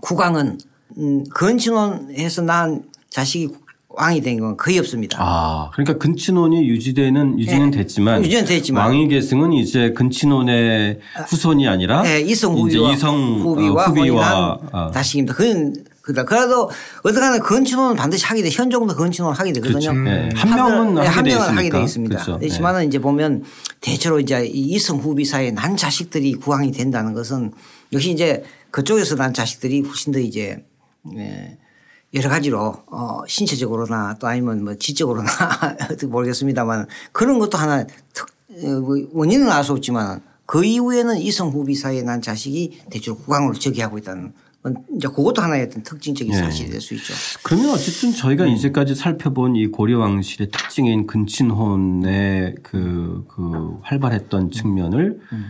국왕은 0.02 0.58
음, 0.98 1.24
근친혼해서 1.30 2.42
낳은 2.42 2.84
자식이 3.10 3.48
왕이 3.96 4.22
된 4.22 4.40
건 4.40 4.56
거의 4.56 4.78
없습니다. 4.80 5.18
아, 5.20 5.70
그러니까 5.72 5.98
근친혼이 5.98 6.68
유지되는 6.68 7.38
유지는 7.38 7.70
네. 7.70 7.78
됐지만, 7.78 8.24
유지는 8.24 8.44
됐지만 8.44 8.86
왕위 8.86 9.06
계승은 9.08 9.52
이제 9.52 9.92
근친혼의 9.92 10.98
후손이 11.28 11.68
아니라 11.68 12.02
네, 12.02 12.20
이성 12.20 12.54
후비와, 12.54 12.92
이성 12.92 13.40
후비와, 13.40 13.86
후비와 13.86 14.58
아. 14.72 14.90
자식입니다. 14.92 15.34
그건 15.34 15.74
그다 16.04 16.24
그래도 16.24 16.70
어떻게하면 17.02 17.40
건친혼은 17.40 17.96
반드시 17.96 18.26
하게 18.26 18.42
돼 18.42 18.50
현종도 18.50 18.94
건친혼을 18.94 19.38
하게 19.38 19.52
되거든요. 19.54 19.78
그렇죠. 19.78 19.92
네. 19.94 20.28
한 20.34 20.54
명은 20.54 20.94
네, 20.96 21.06
한 21.06 21.24
명은 21.24 21.56
하게 21.56 21.70
돼 21.70 21.82
있습니다. 21.82 22.14
그렇죠. 22.14 22.38
그렇지만은 22.38 22.80
네. 22.80 22.86
이제 22.86 22.98
보면 22.98 23.42
대체로 23.80 24.20
이제 24.20 24.44
이성 24.44 24.98
후비 24.98 25.24
사이에 25.24 25.50
난 25.50 25.78
자식들이 25.78 26.34
구황이 26.34 26.72
된다는 26.72 27.14
것은 27.14 27.52
역시 27.92 28.10
이제 28.10 28.44
그쪽에서 28.70 29.16
난 29.16 29.32
자식들이 29.32 29.80
훨씬 29.80 30.12
더 30.12 30.18
이제 30.18 30.62
네. 31.02 31.58
여러 32.12 32.28
가지로 32.28 32.76
어 32.86 33.22
신체적으로나 33.26 34.16
또 34.20 34.26
아니면 34.26 34.62
뭐 34.62 34.74
지적으로나 34.74 35.26
어떻게 35.90 36.06
모르겠습니다만 36.06 36.86
그런 37.12 37.38
것도 37.38 37.56
하나 37.56 37.86
특 38.12 38.28
어, 38.62 38.80
뭐 38.80 38.96
원인은 39.12 39.50
알 39.50 39.64
수 39.64 39.72
없지만 39.72 40.20
그 40.44 40.64
이후에는 40.64 41.16
이성 41.16 41.48
후비 41.48 41.74
사이에 41.74 42.02
난 42.02 42.20
자식이 42.20 42.82
대체로 42.90 43.16
국왕으로 43.16 43.54
즉위하고 43.54 43.96
있다는 43.96 44.34
이제 44.96 45.08
그것도 45.08 45.42
하나의 45.42 45.64
어떤 45.64 45.82
특징적인 45.82 46.32
네. 46.32 46.38
사실이 46.38 46.70
될 46.70 46.80
수 46.80 46.94
있죠. 46.94 47.12
그러면 47.42 47.70
어쨌든 47.70 48.12
저희가 48.12 48.44
음. 48.44 48.48
이제까지 48.50 48.94
살펴본 48.94 49.56
이 49.56 49.66
고려 49.66 49.98
왕실의 49.98 50.48
특징인 50.50 51.06
근친혼의 51.06 52.56
그, 52.62 53.24
그 53.28 53.78
활발했던 53.82 54.50
측면을 54.50 55.20
음. 55.32 55.46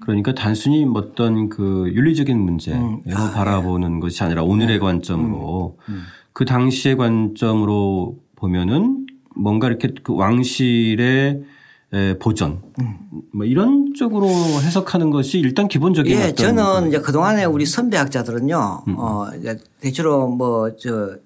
그러니까 0.00 0.34
단순히 0.34 0.86
어떤 0.94 1.48
그 1.48 1.90
윤리적인 1.94 2.38
문제로 2.38 2.78
음. 2.78 3.02
아, 3.14 3.30
바라보는 3.32 3.94
네. 3.94 4.00
것이 4.00 4.22
아니라 4.22 4.42
오늘의 4.42 4.76
네. 4.76 4.78
관점으로 4.78 5.78
음. 5.88 5.94
음. 5.94 6.02
그 6.32 6.44
당시의 6.44 6.96
관점으로 6.96 8.18
보면은 8.34 9.06
뭔가 9.34 9.68
이렇게 9.68 9.88
그 10.02 10.14
왕실의 10.14 11.42
보전 12.18 12.62
음. 12.80 12.96
뭐 13.32 13.46
이런 13.46 13.92
쪽으로 13.96 14.26
해석하는 14.28 15.10
것이 15.10 15.38
일단 15.38 15.68
기본적인 15.68 16.18
예, 16.18 16.32
저는 16.34 16.82
그 16.82 16.88
이제 16.88 17.00
그동안에 17.00 17.44
우리 17.44 17.64
선배학자들은요, 17.64 18.82
음. 18.88 18.94
어, 18.98 19.28
이제 19.38 19.58
대체로 19.80 20.28
뭐 20.28 20.70
저 20.78 21.16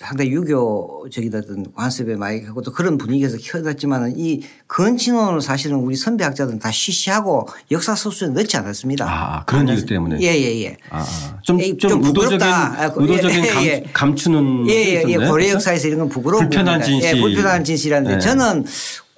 상당히 0.00 0.30
유교적이든 0.30 1.72
관습에 1.74 2.16
많이 2.16 2.42
하고 2.46 2.62
또 2.62 2.72
그런 2.72 2.96
분위기에서 2.96 3.36
키워졌지만 3.36 4.14
이 4.16 4.40
건친혼을 4.66 5.42
사실은 5.42 5.76
우리 5.76 5.94
선배학자들은 5.94 6.58
다 6.58 6.70
쉬쉬하고 6.70 7.46
역사 7.70 7.94
소수에 7.94 8.28
넣지 8.28 8.56
않았습니다. 8.56 9.04
아, 9.06 9.44
그런 9.44 9.68
이유 9.68 9.84
때문에. 9.84 10.18
예, 10.22 10.28
예, 10.28 10.62
예. 10.64 10.76
아, 10.88 11.04
좀, 11.42 11.58
좀, 11.58 11.76
좀 11.76 12.04
의도적인, 12.04 12.42
아, 12.42 12.90
그, 12.94 13.02
의도적인 13.02 13.44
예, 13.44 13.48
감, 13.50 13.64
예. 13.64 13.84
감추는. 13.92 14.70
예, 14.70 14.72
예, 14.72 15.04
예. 15.06 15.16
고려 15.16 15.50
역사에서 15.50 15.88
이런 15.88 16.00
건 16.00 16.08
부끄러운 16.08 16.44
불편한 16.48 16.82
진실. 16.82 17.16
예, 17.16 17.20
불편한 17.20 17.62
진실인데 17.62 18.10
네. 18.14 18.18
저는 18.20 18.64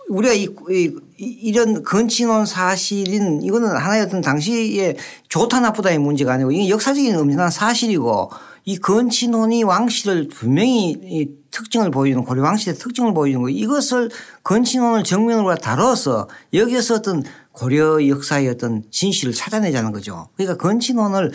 우리가 0.08 0.34
이, 0.34 0.48
이, 0.70 0.96
이런 1.18 1.82
건친혼 1.82 2.46
사실인 2.46 3.42
이거는 3.42 3.68
하나의 3.68 4.02
어떤 4.02 4.20
당시에 4.20 4.96
좋다 5.28 5.60
나쁘다의 5.60 5.98
문제가 5.98 6.34
아니고 6.34 6.52
이게 6.52 6.68
역사적인 6.68 7.14
엄청난 7.16 7.50
사실이고 7.50 8.30
이 8.64 8.78
건친혼이 8.78 9.64
왕실을 9.64 10.28
분명히 10.28 10.90
이 10.90 11.28
특징을 11.50 11.90
보이는 11.90 12.22
고려 12.24 12.42
왕실의 12.42 12.78
특징을 12.78 13.12
보이는 13.12 13.42
거 13.42 13.48
이것을 13.48 14.10
건친혼을 14.44 15.04
정면으로 15.04 15.54
다뤄서 15.56 16.28
여기에서 16.54 16.96
어떤 16.96 17.24
고려 17.50 18.06
역사의 18.06 18.48
어떤 18.48 18.84
진실을 18.90 19.34
찾아내자는 19.34 19.92
거죠. 19.92 20.28
그러니까 20.36 20.56
건친혼을 20.56 21.32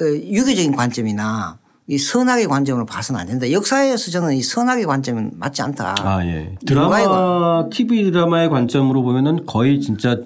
어, 0.00 0.04
유교적인 0.04 0.74
관점이나 0.74 1.58
이 1.92 1.98
선악의 1.98 2.46
관점으로 2.48 2.86
봐서는 2.86 3.20
안 3.20 3.26
된다. 3.26 3.50
역사에서 3.52 4.10
저는 4.10 4.32
이 4.32 4.42
선악의 4.42 4.86
관점은 4.86 5.32
맞지 5.36 5.60
않다. 5.60 5.94
아, 5.98 6.24
예. 6.24 6.54
드라마, 6.66 7.68
TV 7.70 8.04
드라마의 8.10 8.48
관점으로 8.48 9.02
보면은 9.02 9.44
거의 9.44 9.78
진짜 9.78 10.16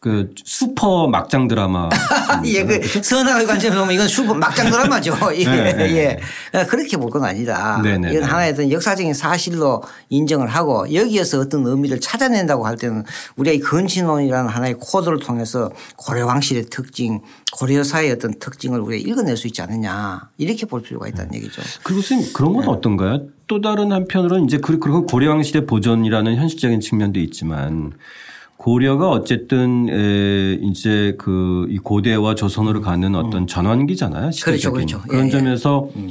그 0.00 0.30
슈퍼 0.42 1.06
막장 1.06 1.46
드라마. 1.48 1.88
예, 2.46 2.64
그 2.64 2.80
선악의 3.02 3.46
관점에서 3.46 3.80
보면 3.82 3.94
이건 3.94 4.08
슈퍼 4.08 4.32
막장 4.34 4.70
드라마죠. 4.70 5.14
예, 5.36 5.44
네, 5.44 5.72
네. 5.74 5.96
예. 5.96 6.18
그러니까 6.50 6.70
그렇게 6.70 6.96
볼 6.96 7.10
건 7.10 7.24
아니다. 7.24 7.78
네, 7.84 7.98
네, 7.98 8.10
이건 8.10 8.22
네. 8.22 8.26
하나의 8.26 8.52
어떤 8.52 8.72
역사적인 8.72 9.12
사실로 9.14 9.82
인정을 10.08 10.48
하고 10.48 10.92
여기에서 10.92 11.38
어떤 11.40 11.64
의미를 11.66 12.00
찾아낸다고 12.00 12.66
할 12.66 12.76
때는 12.78 13.04
우리가 13.36 13.54
이 13.54 13.58
근친론이라는 13.60 14.50
하나의 14.50 14.74
코드를 14.80 15.18
통해서 15.20 15.70
고려 15.96 16.26
왕실의 16.26 16.64
특징, 16.70 17.20
고려 17.52 17.84
사의 17.84 18.10
어떤 18.10 18.38
특징을 18.38 18.80
우리가 18.80 19.08
읽어낼 19.08 19.36
수 19.36 19.46
있지 19.46 19.60
않느냐 19.62 20.30
이렇게 20.38 20.66
볼 20.66 20.82
필요가 20.82 21.06
있다는 21.06 21.32
네. 21.32 21.38
얘기죠. 21.38 21.62
그리고 21.84 22.00
선생님 22.00 22.32
그런 22.32 22.54
건 22.54 22.66
어떤가요? 22.68 23.26
또 23.46 23.60
다른 23.60 23.92
한편으로는 23.92 24.46
이제 24.46 24.58
그, 24.58 24.78
그리고 24.78 25.04
고려 25.06 25.30
왕실의 25.30 25.66
보존이라는 25.66 26.36
현실적인 26.36 26.80
측면도 26.80 27.20
있지만 27.20 27.92
고려가 28.56 29.10
어쨌든 29.10 29.88
에 29.90 30.54
이제 30.62 31.14
그 31.18 31.52
이 31.68 31.78
고대와 31.78 32.34
조선으로 32.34 32.80
가는 32.80 33.14
어떤 33.14 33.42
음. 33.42 33.46
전환기잖아요. 33.46 34.30
시대적인. 34.30 34.86
그렇죠, 34.86 34.98
그렇죠. 34.98 35.08
그런 35.08 35.24
예, 35.24 35.26
예. 35.28 35.30
점에서 35.30 35.88
예. 35.96 36.10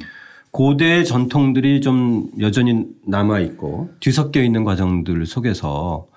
고대의 0.51 1.05
전통들이 1.05 1.79
좀 1.81 2.29
여전히 2.39 2.85
남아 3.07 3.39
있고 3.39 3.89
뒤섞여 4.01 4.41
있는 4.41 4.63
과정들 4.63 5.25
속에서 5.25 6.07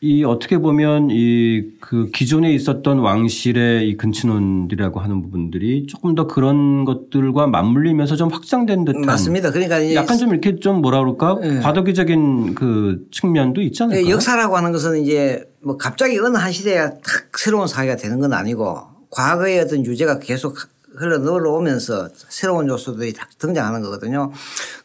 이 0.00 0.24
어떻게 0.24 0.58
보면 0.58 1.08
이 1.10 1.78
그 1.88 2.10
기존에 2.10 2.52
있었던 2.52 2.98
왕실의 2.98 3.88
이 3.88 3.96
근친혼이라고 3.96 5.00
하는 5.00 5.22
부분들이 5.22 5.86
조금 5.86 6.14
더 6.14 6.26
그런 6.26 6.84
것들과 6.84 7.46
맞물리면서 7.46 8.14
좀 8.14 8.28
확장된 8.28 8.84
듯한 8.84 9.02
맞습니다. 9.06 9.50
그러니까 9.50 9.94
약간 9.94 10.18
좀 10.18 10.28
이렇게 10.30 10.56
좀 10.56 10.82
뭐라 10.82 11.00
그럴까 11.00 11.38
네. 11.40 11.60
과도기적인 11.60 12.54
그 12.54 13.06
측면도 13.10 13.62
있잖아요. 13.62 14.02
네, 14.02 14.10
역사라고 14.10 14.54
하는 14.54 14.70
것은 14.72 15.02
이제 15.02 15.48
뭐 15.62 15.78
갑자기 15.78 16.18
어느 16.18 16.36
한 16.36 16.52
시대에 16.52 16.76
탁 16.76 17.38
새로운 17.38 17.66
사회가 17.66 17.96
되는 17.96 18.20
건 18.20 18.34
아니고 18.34 18.76
과거의 19.10 19.60
어떤 19.60 19.86
유제가 19.86 20.18
계속 20.18 20.56
흘러 20.98 21.18
넘어오면서 21.18 22.08
새로운 22.28 22.68
요소들이 22.68 23.14
등장하는 23.38 23.82
거거든요. 23.82 24.32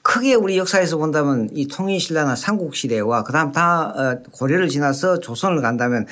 크게 0.02 0.36
우리 0.36 0.58
역사에서 0.58 0.98
본다면 0.98 1.50
이 1.54 1.68
통일신라나 1.68 2.36
삼국시대와 2.36 3.24
그다음 3.24 3.52
다 3.52 3.94
어, 3.96 4.20
고려를 4.32 4.70
지나서 4.70 5.20
조선을 5.20 5.62
간다면 5.62 6.06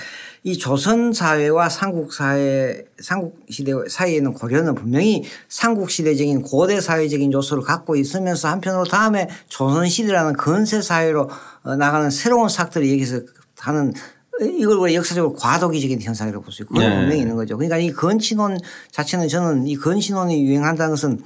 이 0.44 0.58
조선 0.58 1.14
사회와 1.14 1.70
삼국 1.70 2.14
사회 2.14 2.84
삼국 3.00 3.40
시대 3.50 3.74
사이에는 3.88 4.34
고려는 4.34 4.76
분명히 4.76 5.24
삼국 5.50 5.92
시대적인 5.92 6.42
고대 6.42 6.82
사회적인 6.82 7.32
요소를 7.32 7.64
갖고 7.64 7.96
있으면서 7.96 8.48
한편으로 8.48 8.86
다음에 8.86 9.30
조선 9.50 9.88
시대라는 9.88 10.34
근세 10.34 10.82
사회로 10.82 11.30
어, 11.64 11.76
나가는 11.76 12.10
새로운 12.10 12.50
삭들이 12.50 12.92
여기서 12.94 13.22
하는 13.60 13.94
이걸 14.40 14.78
우리가 14.78 14.96
역사적으로 14.96 15.34
과도기적인 15.34 16.02
현상이라고 16.02 16.44
볼 16.44 16.52
수 16.54 16.64
있고 16.64 16.74
그건 16.76 16.90
네. 16.90 16.96
분명히 17.00 17.22
있는 17.22 17.36
거죠. 17.36 17.58
그러니까 17.58 17.78
이 17.78 17.92
건친혼 17.92 18.58
자체는 18.92 19.28
저는 19.28 19.68
이 19.68 19.76
건친혼이 19.76 20.44
유행한다는 20.46 20.92
것은 20.92 21.20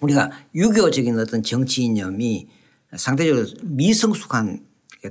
우리가 0.00 0.30
유교적인 0.54 1.18
어떤 1.18 1.42
정치 1.42 1.82
이념이 1.84 2.48
상대적으로 2.96 3.46
미성숙한 3.62 4.60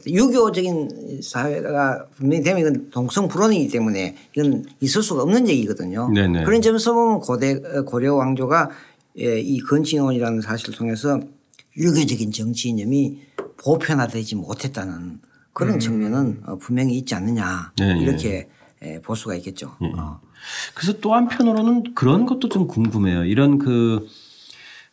유교적인 0.08 1.22
사회가 1.22 2.08
분명히 2.15 2.43
되면 2.43 2.62
이건 2.62 2.89
동성 2.89 3.28
불원이기 3.28 3.67
때문에 3.72 4.15
이건 4.36 4.65
있을 4.80 5.04
수가 5.04 5.24
없는 5.24 5.48
얘기거든요. 5.50 6.10
네네. 6.10 6.46
그런 6.46 6.62
점에서 6.62 6.93
보면 6.93 7.19
고대 7.19 7.60
고려 7.86 8.15
왕조가 8.15 8.72
예, 9.19 9.39
이 9.39 9.60
건친혼이라는 9.60 10.41
사실을 10.41 10.74
통해서 10.76 11.19
유교적인 11.78 12.32
정치 12.32 12.69
이념이 12.69 13.19
보편화되지 13.58 14.36
못했다는 14.36 15.19
그런 15.54 15.76
음. 15.76 15.80
측면은 15.80 16.42
어, 16.46 16.58
분명히 16.58 16.98
있지 16.98 17.16
않느냐 17.16 17.72
네, 17.78 17.94
네. 17.94 18.00
이렇게 18.02 18.48
네. 18.82 19.02
볼 19.02 19.16
수가 19.16 19.36
있겠죠. 19.36 19.76
네. 19.82 19.92
어. 19.98 20.20
그래서 20.74 21.00
또 21.00 21.13
한편으로는 21.13 21.94
그런 21.96 22.26
것도 22.26 22.50
좀 22.50 22.68
궁금해요. 22.68 23.24
이런 23.26 23.58
그 23.58 24.06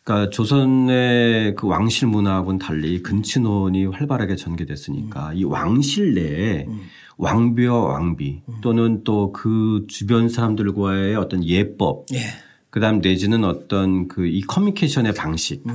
그러니까 0.03 0.29
조선의 0.31 1.55
그 1.55 1.67
왕실 1.67 2.07
문화하고는 2.07 2.57
달리 2.57 3.03
근친혼이 3.03 3.85
활발하게 3.87 4.35
전개됐으니까 4.35 5.29
음. 5.31 5.37
이 5.37 5.43
왕실 5.43 6.13
내에 6.15 6.65
음. 6.67 6.81
왕비와 7.17 7.75
왕비 7.83 8.41
음. 8.47 8.53
또는 8.61 9.03
또 9.03 9.31
그 9.31 9.85
주변 9.87 10.27
사람들과의 10.29 11.15
어떤 11.15 11.43
예법 11.43 12.05
예. 12.13 12.21
그다음 12.69 12.99
내지는 13.01 13.43
어떤 13.43 14.07
그 14.07 14.25
이 14.25 14.41
커뮤니케이션의 14.41 15.13
방식 15.13 15.63
음. 15.67 15.73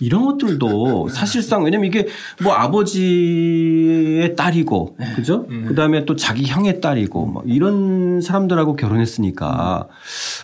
이런 0.00 0.24
것들도 0.24 1.08
사실상 1.08 1.64
왜냐면 1.64 1.86
이게 1.86 2.06
뭐 2.42 2.52
아버지의 2.54 4.34
딸이고 4.36 4.96
네. 4.98 5.12
그죠? 5.14 5.46
음. 5.50 5.66
그다음에 5.68 6.04
또 6.04 6.16
자기 6.16 6.44
형의 6.46 6.80
딸이고 6.80 7.26
뭐 7.26 7.42
이런 7.46 8.20
사람들하고 8.20 8.76
결혼했으니까 8.76 9.88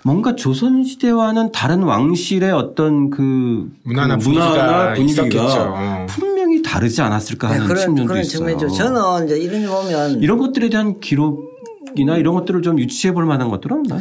뭔가 0.05 0.35
조선 0.37 0.85
시대와는 0.85 1.53
다른 1.53 1.83
왕실의 1.83 2.53
어떤 2.53 3.11
그 3.11 3.71
문화나, 3.83 4.16
그 4.16 4.29
문화나 4.29 4.95
분위기가, 4.95 4.95
분위기가 4.95 6.07
분명히 6.07 6.62
다르지 6.62 7.01
않았을까 7.03 7.49
하는 7.49 7.61
네, 7.61 7.66
그런, 7.66 7.81
측면도 7.81 8.07
그런 8.09 8.21
있어요. 8.23 8.38
측면이죠. 8.38 8.68
저는 8.68 9.27
이제 9.27 9.38
이런 9.38 9.66
거 9.66 9.83
보면 9.83 10.23
이런 10.23 10.38
것들에 10.38 10.68
대한 10.68 11.01
기록이나 11.01 12.16
이런 12.16 12.35
것들을 12.35 12.62
좀 12.62 12.79
유치해 12.79 13.12
볼 13.12 13.25
만한 13.27 13.49
것들은 13.49 13.79
없나요? 13.79 14.01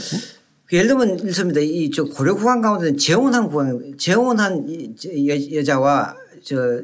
그 0.71 0.77
예를 0.77 0.87
들면 0.87 1.19
이렇습니다. 1.19 1.59
이 1.59 1.91
저 1.93 2.05
고려 2.05 2.33
국왕 2.33 2.61
가운데는 2.61 2.97
재혼한 2.97 3.49
국왕, 3.49 3.97
재혼한 3.97 4.65
여, 5.27 5.63
자와저 5.63 6.81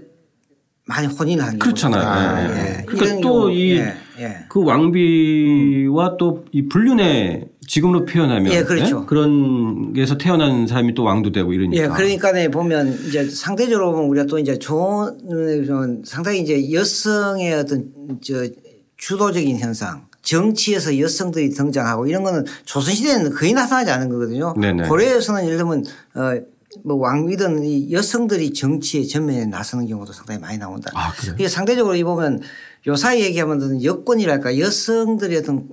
많이 0.85 1.07
혼인을 1.07 1.43
하는 1.43 1.59
그렇잖아요. 1.59 2.01
아, 2.01 2.43
예. 2.43 2.79
예. 2.79 2.85
그러니까 2.85 3.21
또 3.21 3.49
이그 3.49 3.79
예. 3.79 3.93
예. 4.19 4.37
그 4.49 4.63
왕비와 4.63 6.09
음. 6.11 6.17
또이 6.17 6.67
불륜의 6.69 7.47
지금으로 7.65 8.05
표현하면 8.05 8.51
예, 8.53 8.63
그렇죠. 8.63 9.01
예? 9.03 9.05
그런 9.05 9.93
게서 9.93 10.17
태어난 10.17 10.67
사람이 10.67 10.93
또 10.93 11.03
왕도 11.03 11.31
되고 11.31 11.53
이러니까. 11.53 11.83
예, 11.83 11.87
그러니까 11.87 12.31
네 12.33 12.49
보면 12.49 12.93
이제 13.07 13.29
상대적으로 13.29 13.91
보면 13.93 14.09
우리가 14.09 14.25
또 14.25 14.39
이제 14.39 14.57
좋은 14.59 16.03
상당히 16.05 16.41
이제 16.41 16.73
여성의 16.73 17.53
어떤 17.53 17.91
저 18.21 18.47
주도적인 18.97 19.59
현상 19.59 20.07
정치에서 20.21 20.99
여성들이 20.99 21.51
등장하고 21.51 22.07
이런 22.07 22.23
거는 22.23 22.45
조선시대에는 22.65 23.33
거의 23.33 23.53
나타나지 23.53 23.91
않은 23.91 24.09
거거든요. 24.09 24.53
네네. 24.59 24.87
고려에서는 24.87 25.45
예를 25.45 25.57
들면 25.57 25.85
어, 26.15 26.41
뭐 26.83 26.97
왕비든 26.97 27.63
이 27.63 27.91
여성들이 27.91 28.53
정치의 28.53 29.07
전면에 29.07 29.45
나서는 29.45 29.87
경우도 29.87 30.13
상당히 30.13 30.39
많이 30.39 30.57
나온다. 30.57 30.91
아, 30.93 31.13
그래. 31.13 31.47
상대적으로 31.47 31.95
이 31.95 32.03
보면 32.03 32.41
요 32.87 32.95
사이 32.95 33.21
얘기하면 33.21 33.83
여권이랄까 33.83 34.59
여성들의 34.59 35.37
어떤 35.37 35.67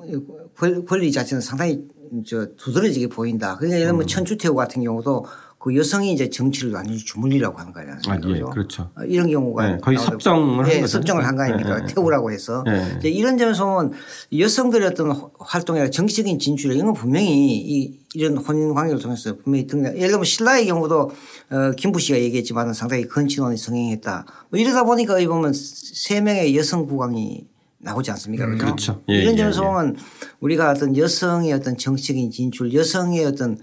권리 0.86 1.12
자체는 1.12 1.40
상당히 1.40 1.84
저 2.26 2.46
두드러지게 2.56 3.08
보인다. 3.08 3.56
그러니까 3.56 3.78
예를 3.78 3.88
들면 3.88 4.02
음. 4.02 4.06
천주태후 4.06 4.54
같은 4.54 4.82
경우도 4.82 5.26
그 5.64 5.74
여성이 5.74 6.12
이제 6.12 6.28
정치를 6.28 6.74
완전히 6.74 6.98
주물리라고 6.98 7.58
하는 7.58 7.72
거예요. 7.72 7.92
아, 8.06 8.18
예, 8.26 8.40
그렇죠. 8.52 8.90
어, 8.98 9.02
이런 9.04 9.30
경우가 9.30 9.66
네, 9.66 9.78
거의 9.80 9.96
섭정을 9.96 10.66
네, 10.66 10.86
섭정을 10.86 11.26
한 11.26 11.36
거 11.36 11.42
아닙니까? 11.42 11.80
네, 11.80 11.86
태우라고 11.94 12.30
해서 12.30 12.62
네. 12.66 12.96
이제 12.98 13.08
이런 13.08 13.38
점에서 13.38 13.64
보면 13.64 13.92
여성들의 14.38 14.86
어떤 14.88 15.18
활동이나 15.38 15.88
정치적인 15.88 16.38
진출 16.38 16.72
이런 16.74 16.84
건 16.84 16.94
분명히 16.94 17.56
이 17.56 17.98
이런 18.12 18.36
혼인 18.36 18.74
관계를 18.74 19.00
통해서 19.00 19.34
분명히 19.42 19.66
등장. 19.66 19.96
예를 19.96 20.08
들면 20.10 20.24
신라의 20.24 20.66
경우도 20.66 21.10
어, 21.50 21.70
김부 21.78 21.98
씨가 21.98 22.18
얘기했지만 22.20 22.74
상당히 22.74 23.08
건친혼이 23.08 23.56
성행했다. 23.56 24.26
뭐 24.50 24.60
이러다 24.60 24.84
보니까 24.84 25.18
이 25.18 25.26
보면 25.26 25.54
세 25.54 26.20
명의 26.20 26.54
여성 26.58 26.84
국왕이 26.84 27.46
나오지 27.78 28.10
않습니까? 28.10 28.44
음, 28.44 28.58
그렇죠. 28.58 29.00
예, 29.08 29.14
이런 29.14 29.32
예, 29.32 29.38
점에서 29.38 29.62
예, 29.62 29.66
보면 29.66 29.96
우리가 30.40 30.72
어떤 30.72 30.94
여성의 30.94 31.54
어떤 31.54 31.78
정치적인 31.78 32.30
진출, 32.30 32.74
여성의 32.74 33.24
어떤 33.24 33.56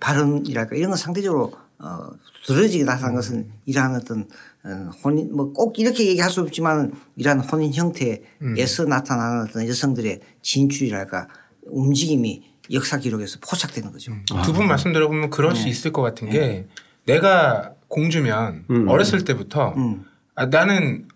발언이랄까 0.00 0.76
이런 0.76 0.90
건 0.90 0.96
상대적으로 0.98 1.52
어, 1.78 2.10
두드러지게 2.44 2.84
나타난 2.84 3.14
것은 3.14 3.50
이러한 3.66 3.94
어떤 3.94 4.28
어, 4.64 4.90
혼인 5.04 5.34
뭐 5.34 5.52
꼭 5.52 5.78
이렇게 5.78 6.06
얘기할 6.06 6.30
수 6.30 6.40
없지만 6.40 6.92
이러한 7.16 7.40
혼인 7.40 7.72
형태에서 7.72 8.84
음. 8.84 8.88
나타나는 8.88 9.42
어떤 9.48 9.68
여성들의 9.68 10.20
진출이랄까 10.42 11.28
움직임이 11.66 12.42
역사 12.72 12.98
기록에서 12.98 13.38
포착되는 13.40 13.92
거죠. 13.92 14.12
음. 14.12 14.24
아. 14.32 14.42
두분 14.42 14.66
말씀 14.66 14.92
들어보면 14.92 15.30
그럴 15.30 15.54
네. 15.54 15.60
수 15.60 15.68
있을 15.68 15.92
것 15.92 16.02
같은 16.02 16.28
게 16.28 16.38
네. 16.38 16.66
내가 17.06 17.72
공주면 17.88 18.64
음. 18.70 18.88
어렸을 18.88 19.24
때부터 19.24 19.74
음. 19.76 20.04
아, 20.34 20.46
나는 20.46 21.06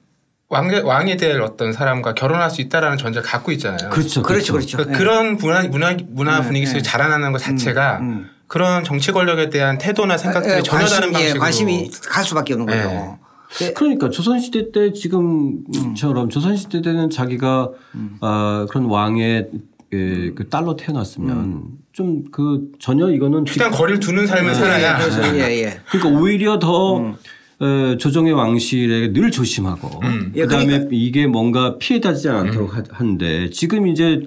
왕, 0.48 0.68
왕이 0.68 1.16
될 1.16 1.40
어떤 1.40 1.72
사람과 1.72 2.14
결혼할 2.14 2.50
수 2.50 2.60
있다라는 2.60 2.98
전제를 2.98 3.26
갖고 3.26 3.52
있잖아요. 3.52 3.90
그렇죠. 3.90 4.22
그렇죠. 4.22 4.52
그렇죠. 4.52 4.76
그러니까 4.76 4.92
네. 4.92 4.98
그런 4.98 5.36
문화, 5.36 5.62
문화, 5.62 5.96
문화 6.08 6.40
네, 6.40 6.46
분위기 6.46 6.66
속에 6.66 6.82
자라나는 6.82 7.32
것 7.32 7.38
자체가 7.38 7.98
음, 8.00 8.10
음. 8.10 8.30
그런 8.52 8.84
정치 8.84 9.12
권력에 9.12 9.48
대한 9.48 9.78
태도나 9.78 10.18
생각들이 10.18 10.52
에, 10.52 10.56
아, 10.56 10.58
예, 10.58 10.62
전혀 10.62 10.80
관심, 10.80 10.94
다른 10.94 11.12
방식으로 11.12 11.36
예, 11.36 11.40
관심이 11.40 11.90
갈 12.04 12.22
수밖에 12.22 12.52
없는 12.52 12.66
거죠. 12.66 13.18
네. 13.58 13.72
그러니까 13.72 14.10
조선시대 14.10 14.72
때 14.72 14.92
지금처럼 14.92 16.24
음. 16.24 16.28
조선시대 16.28 16.82
때는 16.82 17.08
자기가 17.08 17.70
음. 17.94 18.18
아, 18.20 18.66
그런 18.68 18.84
왕의 18.84 19.48
예, 19.94 20.32
그 20.34 20.50
딸로 20.50 20.76
태어났으면 20.76 21.36
음. 21.38 21.62
좀그 21.92 22.72
전혀 22.78 23.10
이거는 23.10 23.46
일단 23.48 23.70
거리를 23.70 24.00
두는 24.00 24.26
삶을 24.26 24.52
네. 24.52 24.54
살아야. 24.54 24.98
그래서 24.98 25.34
예, 25.34 25.64
예. 25.64 25.80
그러니까 25.90 26.20
오히려 26.20 26.58
더 26.58 26.98
음. 26.98 27.14
어, 27.58 27.96
조정의 27.96 28.34
왕실에 28.34 29.14
늘 29.14 29.30
조심하고 29.30 30.00
음. 30.02 30.32
예, 30.36 30.42
그다음에 30.42 30.66
그러니까. 30.66 30.90
이게 30.92 31.26
뭔가 31.26 31.78
피해다지 31.78 32.28
않도록 32.28 32.76
음. 32.76 32.84
하는데 32.90 33.48
지금 33.48 33.86
이제 33.86 34.20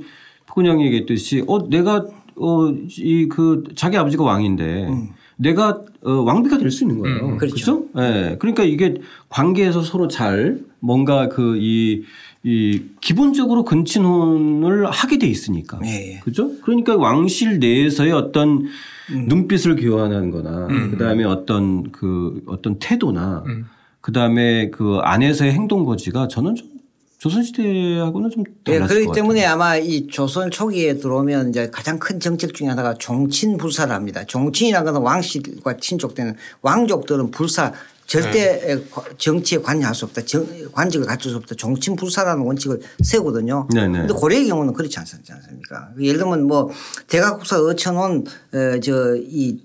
포근영이 0.47 0.83
얘기했듯이 0.87 1.43
어 1.45 1.69
내가 1.69 2.07
어 2.37 2.71
이 2.99 3.27
그 3.29 3.63
자기 3.75 3.97
아버지가 3.97 4.23
왕인데 4.23 4.87
음. 4.89 5.09
내가 5.37 5.81
어, 6.03 6.11
왕비가 6.11 6.57
될 6.57 6.71
수 6.71 6.83
있는 6.83 6.99
거예요. 6.99 7.17
음, 7.25 7.37
그렇죠. 7.37 7.55
그렇죠? 7.55 7.85
네. 7.95 8.37
그러니까 8.39 8.63
이게 8.63 8.95
관계에서 9.29 9.81
서로 9.81 10.07
잘 10.07 10.59
뭔가 10.79 11.27
그이 11.29 12.03
이 12.43 12.81
기본적으로 13.01 13.63
근친혼을 13.65 14.85
하게 14.91 15.17
돼 15.17 15.27
있으니까. 15.27 15.79
예, 15.85 16.13
예. 16.13 16.19
그죠? 16.23 16.51
그러니까 16.61 16.95
왕실 16.95 17.59
내에서의 17.59 18.11
어떤 18.11 18.67
음. 19.11 19.25
눈빛을 19.27 19.75
교환하는 19.75 20.29
거나 20.31 20.67
음. 20.67 20.91
그다음에 20.91 21.23
어떤 21.23 21.91
그 21.91 22.41
어떤 22.45 22.77
태도나 22.79 23.43
음. 23.47 23.65
그다음에 24.01 24.69
그 24.69 24.99
안에서의 25.01 25.51
행동 25.53 25.83
거지가 25.85 26.27
저는 26.27 26.55
좀 26.55 26.67
조선시대하고는 27.17 28.29
좀 28.29 28.43
예, 28.67 28.79
그렇기 28.79 29.07
때문에 29.13 29.45
아마 29.45 29.77
이 29.77 30.07
조선 30.07 30.51
초기에 30.51 30.97
들어오면 30.97 31.49
이제 31.49 31.69
가장 31.71 31.97
큰 31.97 32.19
정책 32.19 32.53
중에 32.53 32.67
하나가 32.67 32.93
종친 32.95 33.57
불사를 33.57 33.93
합니다. 33.93 34.23
종친이라는 34.25 34.85
것은 34.85 35.01
왕실과 35.01 35.77
친족되는 35.77 36.35
왕족들은 36.61 37.31
불사 37.31 37.73
절대 38.05 38.75
네. 38.75 38.85
정치에 39.17 39.59
관여할 39.59 39.95
수 39.95 40.05
없다. 40.05 40.21
정, 40.25 40.45
관직을 40.71 41.07
갖출 41.07 41.31
수 41.31 41.37
없다. 41.37 41.55
정친 41.55 41.95
불사라는 41.95 42.43
원칙을 42.43 42.79
세우거든요. 43.03 43.67
그런데 43.71 43.99
네, 43.99 44.07
네. 44.07 44.13
고려의 44.13 44.47
경우는 44.47 44.73
그렇지 44.73 44.99
않지 44.99 45.13
않습니까? 45.31 45.89
예를 45.99 46.19
들면 46.19 46.45
뭐 46.45 46.69
대각국사 47.07 47.59
어천원 47.61 48.25
어, 48.53 48.79
저이 48.79 49.59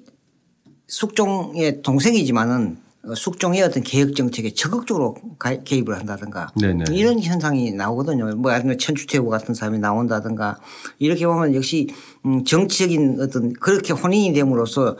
숙종의 0.88 1.82
동생이지만은 1.82 2.78
숙종의 3.14 3.62
어떤 3.62 3.82
개혁 3.82 4.14
정책에 4.14 4.50
적극적으로 4.50 5.16
개입을 5.64 5.98
한다든가 5.98 6.52
네네. 6.60 6.84
이런 6.92 7.18
현상이 7.20 7.72
나오거든요. 7.72 8.36
뭐 8.36 8.52
아니면 8.52 8.78
천주태후 8.78 9.28
같은 9.28 9.54
사람이 9.54 9.78
나온다든가 9.78 10.58
이렇게 10.98 11.26
보면 11.26 11.54
역시 11.54 11.88
음, 12.26 12.44
정치적인 12.44 13.20
어떤 13.20 13.52
그렇게 13.54 13.94
혼인이 13.94 14.34
됨으로써 14.34 14.96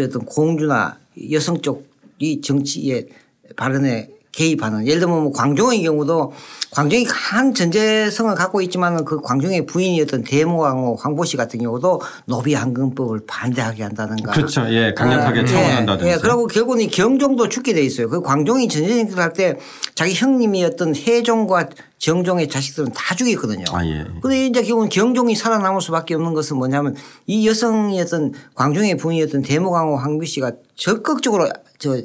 어떤 0.00 0.24
공주나 0.24 0.98
여성 1.32 1.60
쪽이 1.60 2.40
정치의 2.42 3.08
발언에 3.56 4.15
개입하는 4.36 4.86
예를 4.86 5.00
들면 5.00 5.22
뭐 5.22 5.32
광종의 5.32 5.82
경우도 5.82 6.32
광종이 6.70 7.04
강한 7.04 7.54
전제성을 7.54 8.34
갖고 8.34 8.60
있지만 8.60 9.02
그 9.04 9.20
광종의 9.22 9.64
부인이었던 9.64 10.24
대모왕후 10.24 10.98
황보씨 11.00 11.38
같은 11.38 11.60
경우도 11.60 12.02
노비 12.26 12.52
황금법을 12.52 13.20
반대하게 13.26 13.82
한다든가. 13.84 14.32
그렇죠. 14.32 14.66
예. 14.68 14.92
강력하게 14.92 15.40
아, 15.40 15.44
청원한다든가. 15.46 16.12
예. 16.12 16.18
그리고 16.18 16.46
결국은 16.46 16.86
경종도 16.88 17.48
죽게 17.48 17.72
돼 17.72 17.82
있어요. 17.82 18.10
그 18.10 18.20
광종이 18.20 18.68
전쟁을 18.68 19.18
할 19.18 19.32
때 19.32 19.56
자기 19.94 20.14
형님이었던 20.14 20.94
해종과 20.94 21.68
정종의 21.98 22.48
자식들은 22.48 22.92
다 22.92 23.14
죽였거든요. 23.14 23.64
아, 23.72 23.84
예. 23.84 24.04
근데 24.22 24.46
이제 24.46 24.62
결국은 24.62 24.88
경종이 24.88 25.34
살아남을 25.34 25.80
수밖에 25.80 26.14
없는 26.14 26.34
것은 26.34 26.56
뭐냐면 26.56 26.94
이 27.26 27.46
여성이었던 27.48 28.34
광종의 28.54 28.98
부인이었던 28.98 29.42
대모왕후 29.42 29.96
황비 29.96 30.26
씨가 30.26 30.52
적극적으로 30.74 31.48
저 31.78 32.00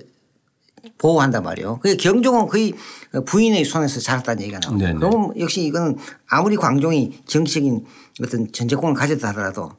보호한단 0.98 1.44
말이에요. 1.44 1.80
그 1.82 1.96
경종은 1.98 2.48
거의 2.48 2.74
부인의 3.26 3.66
손에서 3.66 4.00
자랐다는 4.00 4.42
얘기가 4.44 4.60
나옵니다. 4.60 4.94
그럼 4.94 5.34
역시 5.40 5.64
이거는 5.64 5.98
아무리 6.28 6.56
광종이 6.56 7.20
정치적인 7.26 7.86
어떤 8.24 8.52
전제권을 8.52 8.96
가졌다 8.96 9.28
하더라도 9.30 9.72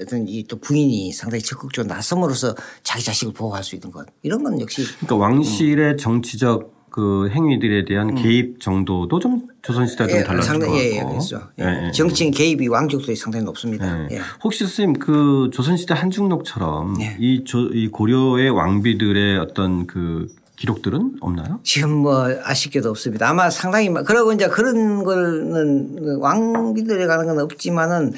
어떤 0.00 0.26
이 0.28 0.44
또 0.48 0.58
부인이 0.58 1.12
상당히 1.12 1.42
적극적으로 1.42 1.94
나섬으로써 1.94 2.54
자기 2.82 3.04
자식을 3.04 3.34
보호할 3.34 3.62
수 3.62 3.74
있는 3.74 3.90
것 3.90 4.06
이런 4.22 4.42
건 4.42 4.60
역시 4.60 4.82
그러니까 5.00 5.16
왕실의 5.16 5.92
음. 5.92 5.96
정치적 5.98 6.77
그 6.98 7.30
행위들에 7.30 7.84
대한 7.84 8.08
음. 8.08 8.14
개입 8.16 8.60
정도도 8.60 9.20
좀 9.20 9.42
조선시대와 9.62 10.08
좀 10.08 10.18
예, 10.18 10.24
달라진 10.24 10.54
것 10.54 10.66
같고. 10.66 10.76
예, 10.76 10.96
예, 10.96 11.02
그렇죠. 11.04 11.42
예. 11.60 11.64
예, 11.64 11.86
예. 11.86 11.90
정치인 11.92 12.32
개입이 12.32 12.66
왕족들이 12.66 13.14
상당히 13.14 13.44
높습니다. 13.44 14.08
예. 14.10 14.18
혹시 14.42 14.64
선생님 14.64 14.98
그 14.98 15.48
조선시대 15.52 15.94
한중록처럼 15.94 16.96
이, 17.20 17.44
조, 17.44 17.68
이 17.68 17.86
고려의 17.86 18.50
왕비들의 18.50 19.38
어떤 19.38 19.86
그 19.86 20.26
기록들은 20.56 21.18
없나요? 21.20 21.60
지금 21.62 21.98
뭐 21.98 22.26
아쉽게도 22.42 22.90
없습니다. 22.90 23.28
아마 23.28 23.48
상당히 23.48 23.88
그러고 24.04 24.32
이제 24.32 24.48
그런 24.48 25.04
거는 25.04 26.18
왕비들에 26.18 27.06
관한 27.06 27.28
건 27.28 27.38
없지만은 27.38 28.12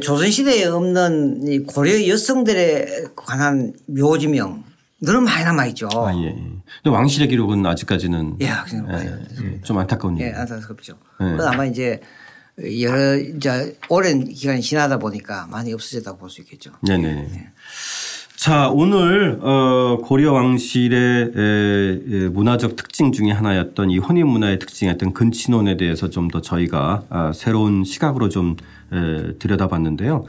조선시대에 0.00 0.66
없는 0.66 1.48
이 1.48 1.58
고려 1.58 2.06
여성들에 2.06 3.06
관한 3.16 3.72
묘지명 3.88 4.62
늘은 5.04 5.24
많이 5.24 5.44
남아있죠. 5.44 5.88
아, 5.92 6.12
예. 6.16 6.32
근데 6.82 6.90
왕실의 6.90 7.28
기록은 7.28 7.64
아직까지는. 7.66 8.36
예, 8.40 8.46
예, 8.46 9.60
좀 9.62 9.78
안타까운 9.78 10.16
일. 10.16 10.26
예, 10.26 10.32
안타깝죠. 10.32 10.94
예. 11.20 11.24
아마 11.46 11.64
이제 11.66 12.00
여러 12.80 13.16
이제 13.16 13.76
오랜 13.88 14.24
기간이 14.24 14.60
지나다 14.62 14.98
보니까 14.98 15.46
많이 15.50 15.72
없어졌다고 15.72 16.18
볼 16.18 16.30
수 16.30 16.40
있겠죠. 16.42 16.70
네네. 16.82 17.28
예. 17.34 17.48
자, 18.36 18.68
오늘 18.68 19.38
어 19.40 19.98
고려 20.04 20.32
왕실의 20.32 21.32
에, 21.34 22.28
문화적 22.28 22.76
특징 22.76 23.10
중에 23.12 23.30
하나였던 23.30 23.90
이 23.90 23.98
혼인 23.98 24.26
문화의 24.26 24.58
특징이었던 24.58 25.14
근친혼에 25.14 25.76
대해서 25.78 26.10
좀 26.10 26.28
더 26.28 26.40
저희가 26.42 27.04
아, 27.08 27.32
새로운 27.34 27.84
시각으로 27.84 28.28
좀 28.28 28.56
에, 28.92 29.32
들여다봤는데요. 29.38 30.26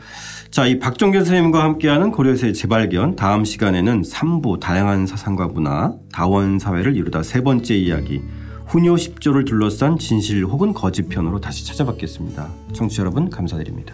자, 0.51 0.65
이 0.65 0.79
박종균 0.79 1.25
선생님과 1.25 1.63
함께하는 1.63 2.11
고려사의 2.11 2.53
재발견 2.53 3.15
다음 3.15 3.43
시간에는 3.43 4.03
3부 4.03 4.59
다양한 4.59 5.05
사상과 5.05 5.47
문화, 5.47 5.93
다원 6.13 6.59
사회를 6.59 6.95
이루다 6.95 7.23
세 7.23 7.41
번째 7.41 7.75
이야기 7.75 8.21
훈요 8.67 8.95
10조를 8.95 9.45
둘러싼 9.45 9.97
진실 9.97 10.45
혹은 10.45 10.73
거짓편으로 10.73 11.39
다시 11.39 11.65
찾아뵙겠습니다. 11.65 12.49
청취자 12.73 13.01
여러분 13.01 13.29
감사드립니다. 13.29 13.93